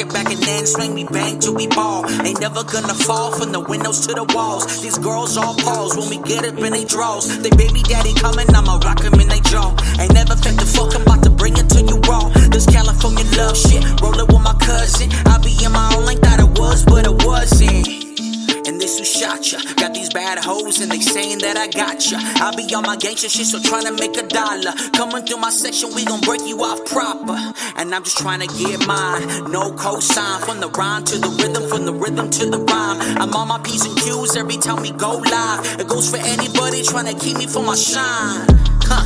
It 0.01 0.13
back 0.13 0.31
and 0.31 0.43
then 0.43 0.67
swing 0.67 0.95
me 0.95 1.05
bang 1.05 1.39
till 1.39 1.55
we 1.55 1.67
ball. 1.67 2.05
Ain't 2.25 2.41
never 2.41 2.63
gonna 2.65 2.95
fall 2.95 3.33
from 3.33 3.53
the 3.53 3.61
windows 3.61 4.07
to 4.07 4.15
the 4.15 4.25
walls. 4.35 4.83
These 4.83 4.99
girls 4.99 5.37
all 5.37 5.55
pause 5.55 5.97
when 5.97 6.09
we 6.09 6.19
get 6.19 6.45
up 6.45 6.59
in 6.59 6.73
they 6.73 6.85
draws. 6.85 7.27
They 7.39 7.51
baby 7.51 7.83
daddy 7.83 8.15
coming, 8.15 8.49
I'ma 8.55 8.79
rock 8.85 9.05
'em 9.05 9.21
in 9.21 9.29
they 9.29 9.41
jaw. 9.41 9.75
That 22.11 22.41
I. 22.43 22.57
Be 22.57 22.75
on 22.75 22.85
my 22.85 22.97
gangster 22.97 23.29
shit, 23.29 23.47
so 23.47 23.59
tryna 23.59 23.99
make 23.99 24.17
a 24.17 24.27
dollar. 24.27 24.73
Coming 24.93 25.27
through 25.27 25.39
my 25.39 25.51
section, 25.51 25.93
we 25.95 26.05
gon' 26.05 26.21
break 26.21 26.41
you 26.47 26.63
off 26.63 26.85
proper. 26.87 27.37
And 27.77 27.95
I'm 27.95 28.03
just 28.03 28.19
tryna 28.19 28.49
get 28.59 28.87
mine. 28.87 29.53
No 29.53 29.73
cosign 29.73 30.41
from 30.41 30.61
the 30.61 30.69
rhyme 30.71 31.05
to 31.05 31.19
the 31.19 31.29
rhythm, 31.43 31.69
from 31.69 31.85
the 31.85 31.93
rhythm 31.93 32.31
to 32.31 32.51
the 32.51 32.59
rhyme. 32.59 32.99
I'm 33.21 33.35
on 33.35 33.49
my 33.49 33.59
P's 33.61 33.85
and 33.85 33.97
Q's 33.99 34.37
every 34.37 34.57
time 34.57 34.81
we 34.81 34.93
go 34.93 35.19
live. 35.19 35.81
It 35.81 35.89
goes 35.89 36.09
for 36.11 36.17
anybody 36.17 36.83
tryna 36.83 37.21
keep 37.21 37.37
me 37.37 37.47
from 37.47 37.67
my 37.67 37.77
shine. 37.77 38.47
Huh. 38.89 39.05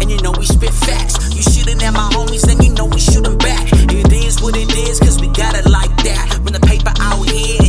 And 0.00 0.10
you 0.10 0.20
know 0.22 0.32
we 0.32 0.46
spit 0.46 0.72
facts. 0.72 1.34
You 1.34 1.42
shooting 1.42 1.82
at 1.82 1.92
my 1.92 2.08
homies, 2.14 2.46
then 2.46 2.62
you 2.62 2.72
know 2.72 2.86
we 2.86 3.00
shooting 3.00 3.36
back. 3.38 3.68
It 3.72 4.12
is 4.12 4.40
what 4.40 4.56
it 4.56 4.72
is, 4.88 5.00
cause 5.00 5.20
we 5.20 5.28
got 5.28 5.54
it 5.54 5.66
like 5.68 5.94
that. 6.04 6.40
When 6.42 6.52
the 6.52 6.60
paper 6.60 6.92
out 7.00 7.28
here, 7.28 7.65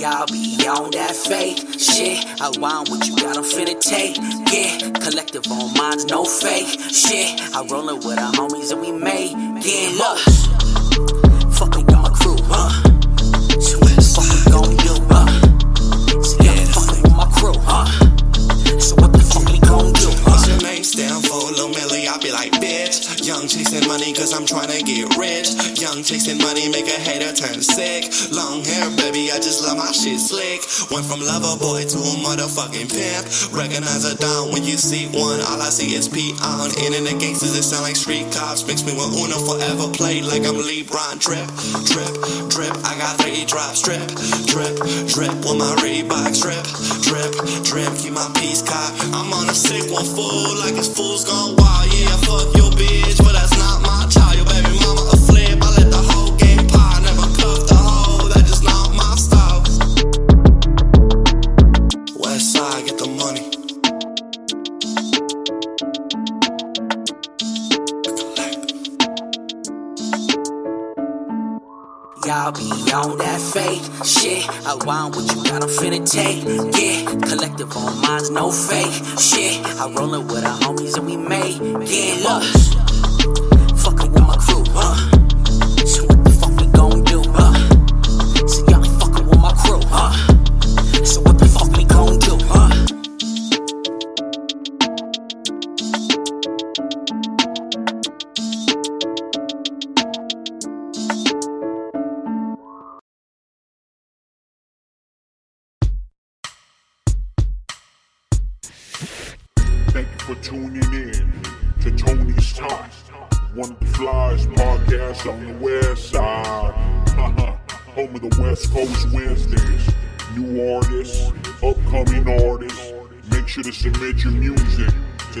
y'all 0.00 0.26
be 0.32 0.56
on 0.66 0.90
that 0.92 1.14
fake 1.14 1.58
shit. 1.78 2.24
I 2.40 2.48
want 2.58 2.88
what 2.88 3.06
you 3.06 3.14
got, 3.16 3.36
I'm 3.36 3.44
finna 3.44 3.78
take. 3.78 4.16
Yeah, 4.48 4.90
collective 4.98 5.44
on 5.52 5.74
minds, 5.74 6.06
no 6.06 6.24
fake 6.24 6.68
shit. 6.88 7.38
I 7.54 7.66
rollin' 7.70 8.00
with 8.00 8.18
our 8.18 8.32
homies 8.32 8.72
and 8.72 8.80
we 8.80 8.92
made 8.92 9.36
get 9.60 9.94
look. 10.00 10.18
Fucking 11.52 11.84
with 11.84 12.00
my 12.00 12.08
crew, 12.16 12.38
huh? 12.48 12.70
So 13.60 13.76
what 13.78 13.92
the 13.92 14.00
fuck 14.00 14.24
we 14.32 14.40
gon' 14.50 14.76
do, 14.88 14.94
huh? 15.12 15.28
So 16.22 16.44
yeah, 16.44 16.64
fucking 16.72 17.02
with 17.02 17.16
my 17.16 17.28
crew, 17.36 17.60
huh? 17.60 17.84
So 18.80 18.96
what 18.96 19.12
the 19.12 19.19
name 20.80 20.84
stand 20.84 21.24
for? 21.26 21.52
Lil 21.52 21.68
Millie, 21.68 22.08
I 22.08 22.16
be 22.18 22.32
like, 22.32 22.52
bitch. 22.56 23.26
Young 23.26 23.44
chasing 23.44 23.86
money 23.88 24.12
cause 24.12 24.32
I'm 24.32 24.46
tryna 24.48 24.80
get 24.80 25.12
rich. 25.20 25.52
Young 25.76 26.02
chasing 26.02 26.38
money 26.38 26.72
make 26.72 26.88
a 26.88 26.96
hater 26.96 27.32
turn 27.36 27.60
sick. 27.60 28.08
Long 28.32 28.64
hair, 28.64 28.88
baby, 28.96 29.28
I 29.28 29.36
just 29.36 29.60
love 29.60 29.76
my 29.76 29.92
shit 29.92 30.20
slick. 30.20 30.64
Went 30.88 31.04
from 31.04 31.20
lover 31.20 31.60
boy 31.60 31.84
to 31.84 31.98
a 32.00 32.14
motherfucking 32.24 32.88
pimp. 32.88 33.24
Recognize 33.52 34.08
a 34.08 34.16
down 34.16 34.52
when 34.52 34.64
you 34.64 34.80
see 34.80 35.06
one. 35.12 35.40
All 35.52 35.60
I 35.60 35.68
see 35.68 35.92
is 35.92 36.08
P 36.08 36.32
on. 36.40 36.72
the 36.72 37.16
gangsters 37.18 37.52
that 37.56 37.64
sound 37.64 37.84
like 37.84 37.96
street 37.96 38.30
cops. 38.32 38.64
Mix 38.64 38.80
me 38.84 38.96
with 38.96 39.12
Una 39.12 39.36
forever. 39.36 39.92
Play 39.92 40.22
like 40.22 40.48
I'm 40.48 40.56
LeBron. 40.56 41.20
Drip, 41.20 41.48
drip, 41.92 42.14
drip. 42.48 42.74
I 42.88 42.96
got 42.96 43.20
three 43.20 43.44
drops. 43.44 43.84
Drip, 43.84 44.06
drip, 44.48 44.76
drip. 45.12 45.34
With 45.44 45.58
my 45.60 45.72
Reeboks. 45.84 46.40
Drip, 46.40 46.64
drip, 47.04 47.32
drip. 47.68 47.90
Keep 48.00 48.14
my 48.16 48.28
peace 48.40 48.62
cop. 48.62 48.92
I'm 49.12 49.32
on 49.34 49.50
a 49.50 49.54
sick 49.54 49.84
one, 49.92 50.06
fool. 50.06 50.56
Like 50.62 50.69
it's 50.78 50.88
fools 50.88 51.24
gone 51.24 51.56
wild. 51.56 51.92
Yeah, 51.92 52.16
fuck 52.18 52.56
your 52.56 52.70
bitch, 52.70 53.18
but 53.18 53.32
that's 53.32 53.56
not 53.58 53.82
my 53.82 53.89
on 72.92 73.18
that 73.18 73.40
fake 73.40 73.82
shit. 74.04 74.48
I 74.66 74.74
want 74.84 75.16
what 75.16 75.24
you 75.34 75.44
got, 75.44 75.62
I'm 75.62 75.68
finna 75.68 76.00
take. 76.08 76.44
Yeah, 76.44 77.04
collective 77.28 77.76
on 77.76 78.00
minds, 78.00 78.30
no 78.30 78.50
fake 78.50 78.92
shit. 79.18 79.64
I 79.78 79.90
rollin' 79.92 80.26
with 80.26 80.44
our 80.44 80.58
homies 80.58 80.96
and 80.96 81.06
we 81.06 81.16
made 81.16 81.58
get 81.86 82.22
look. 82.22 82.42
Fucking 83.78 84.12
with 84.12 84.22
my 84.22 84.36
crew, 84.36 84.64
huh? 84.68 85.19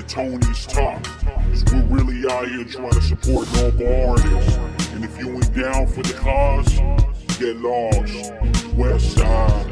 To 0.00 0.06
Tony's 0.14 0.66
Talk. 0.66 1.02
'cause 1.02 1.64
we're 1.72 1.82
really 1.82 2.30
out 2.30 2.48
here 2.48 2.64
trying 2.64 2.90
to 2.90 3.02
support 3.02 3.52
local 3.54 4.10
artists. 4.10 4.56
And 4.94 5.04
if 5.04 5.18
you 5.18 5.30
ain't 5.34 5.54
down 5.54 5.86
for 5.86 6.02
the 6.02 6.14
cause, 6.14 6.72
get 7.38 7.56
lost. 7.56 8.32
West 8.76 9.16
side. 9.16 9.69